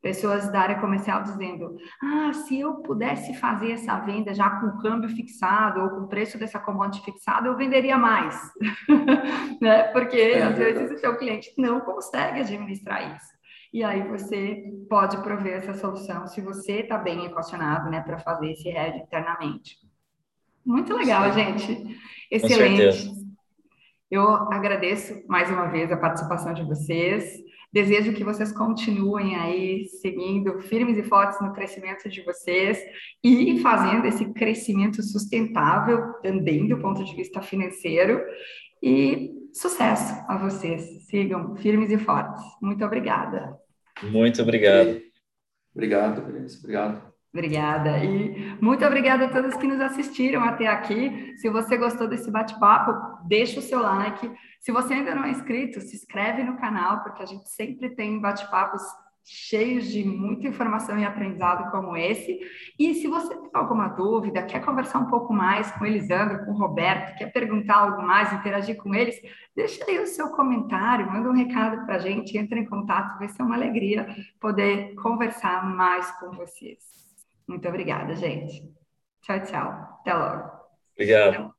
pessoas 0.00 0.50
da 0.50 0.60
área 0.60 0.80
comercial 0.80 1.22
dizendo: 1.22 1.76
ah, 2.02 2.32
se 2.32 2.58
eu 2.58 2.76
pudesse 2.76 3.34
fazer 3.34 3.72
essa 3.72 3.98
venda 4.00 4.32
já 4.32 4.48
com 4.48 4.68
o 4.68 4.78
câmbio 4.78 5.10
fixado 5.10 5.82
ou 5.82 5.90
com 5.90 6.00
o 6.04 6.08
preço 6.08 6.38
dessa 6.38 6.58
commodity 6.58 7.04
fixado, 7.04 7.48
eu 7.48 7.58
venderia 7.58 7.98
mais. 7.98 8.40
né? 9.60 9.82
Porque 9.88 10.16
é, 10.16 10.44
às 10.44 10.56
vezes 10.56 10.92
o 10.92 10.98
seu 10.98 11.14
cliente 11.18 11.52
não 11.58 11.80
consegue 11.80 12.40
administrar 12.40 13.14
isso. 13.14 13.33
E 13.74 13.82
aí 13.82 14.06
você 14.06 14.72
pode 14.88 15.20
prover 15.20 15.54
essa 15.54 15.74
solução 15.74 16.28
se 16.28 16.40
você 16.40 16.82
está 16.82 16.96
bem 16.96 17.26
equacionado 17.26 17.90
né, 17.90 18.00
para 18.02 18.20
fazer 18.20 18.52
esse 18.52 18.68
hedge 18.68 18.98
internamente. 18.98 19.78
Muito 20.64 20.94
legal, 20.94 21.24
Sim. 21.32 21.40
gente. 21.40 21.98
Excelente. 22.30 23.10
Eu 24.08 24.28
agradeço 24.52 25.20
mais 25.26 25.50
uma 25.50 25.66
vez 25.66 25.90
a 25.90 25.96
participação 25.96 26.54
de 26.54 26.62
vocês. 26.62 27.42
Desejo 27.72 28.14
que 28.14 28.22
vocês 28.22 28.52
continuem 28.52 29.34
aí 29.34 29.86
seguindo 30.00 30.60
firmes 30.60 30.96
e 30.96 31.02
fortes 31.02 31.40
no 31.40 31.52
crescimento 31.52 32.08
de 32.08 32.22
vocês 32.22 32.78
e 33.24 33.58
fazendo 33.58 34.06
esse 34.06 34.32
crescimento 34.34 35.02
sustentável 35.02 36.12
também 36.22 36.68
do 36.68 36.78
ponto 36.78 37.02
de 37.02 37.12
vista 37.16 37.42
financeiro. 37.42 38.22
E 38.80 39.32
sucesso 39.52 40.24
a 40.28 40.36
vocês. 40.36 41.06
Sigam 41.06 41.56
firmes 41.56 41.90
e 41.90 41.98
fortes. 41.98 42.40
Muito 42.62 42.84
obrigada. 42.84 43.63
Muito 44.02 44.42
obrigado. 44.42 45.00
Obrigado, 45.74 46.22
Obrigado. 46.22 47.14
Obrigada. 47.32 47.98
E 47.98 48.56
muito 48.60 48.84
obrigada 48.84 49.24
a 49.24 49.28
todos 49.28 49.56
que 49.56 49.66
nos 49.66 49.80
assistiram 49.80 50.44
até 50.44 50.68
aqui. 50.68 51.34
Se 51.38 51.50
você 51.50 51.76
gostou 51.76 52.06
desse 52.06 52.30
bate-papo, 52.30 53.26
deixa 53.26 53.58
o 53.58 53.62
seu 53.62 53.80
like. 53.80 54.30
Se 54.60 54.70
você 54.70 54.94
ainda 54.94 55.16
não 55.16 55.24
é 55.24 55.30
inscrito, 55.30 55.80
se 55.80 55.96
inscreve 55.96 56.44
no 56.44 56.56
canal, 56.56 57.02
porque 57.02 57.24
a 57.24 57.26
gente 57.26 57.48
sempre 57.48 57.90
tem 57.90 58.20
bate-papos 58.20 58.82
cheios 59.24 59.90
de 59.90 60.04
muita 60.04 60.46
informação 60.46 60.98
e 60.98 61.04
aprendizado 61.04 61.70
como 61.70 61.96
esse. 61.96 62.38
E 62.78 62.94
se 62.94 63.08
você 63.08 63.34
tem 63.34 63.50
alguma 63.54 63.88
dúvida, 63.88 64.42
quer 64.42 64.64
conversar 64.64 64.98
um 64.98 65.06
pouco 65.06 65.32
mais 65.32 65.70
com 65.72 65.86
Elisandro, 65.86 66.44
com 66.44 66.52
o 66.52 66.58
Roberto, 66.58 67.16
quer 67.16 67.32
perguntar 67.32 67.76
algo 67.76 68.02
mais, 68.02 68.32
interagir 68.32 68.76
com 68.76 68.94
eles, 68.94 69.18
deixa 69.56 69.84
aí 69.86 69.98
o 69.98 70.06
seu 70.06 70.28
comentário, 70.30 71.10
manda 71.10 71.28
um 71.28 71.34
recado 71.34 71.86
para 71.86 71.96
a 71.96 71.98
gente, 71.98 72.36
entra 72.36 72.58
em 72.58 72.66
contato, 72.66 73.18
vai 73.18 73.28
ser 73.28 73.42
uma 73.42 73.54
alegria 73.54 74.06
poder 74.38 74.94
conversar 74.96 75.64
mais 75.66 76.10
com 76.18 76.30
vocês. 76.32 76.78
Muito 77.48 77.66
obrigada, 77.66 78.14
gente. 78.14 78.72
Tchau, 79.22 79.40
tchau. 79.42 79.70
Até 80.00 80.14
logo. 80.14 80.50
Obrigado. 80.94 81.53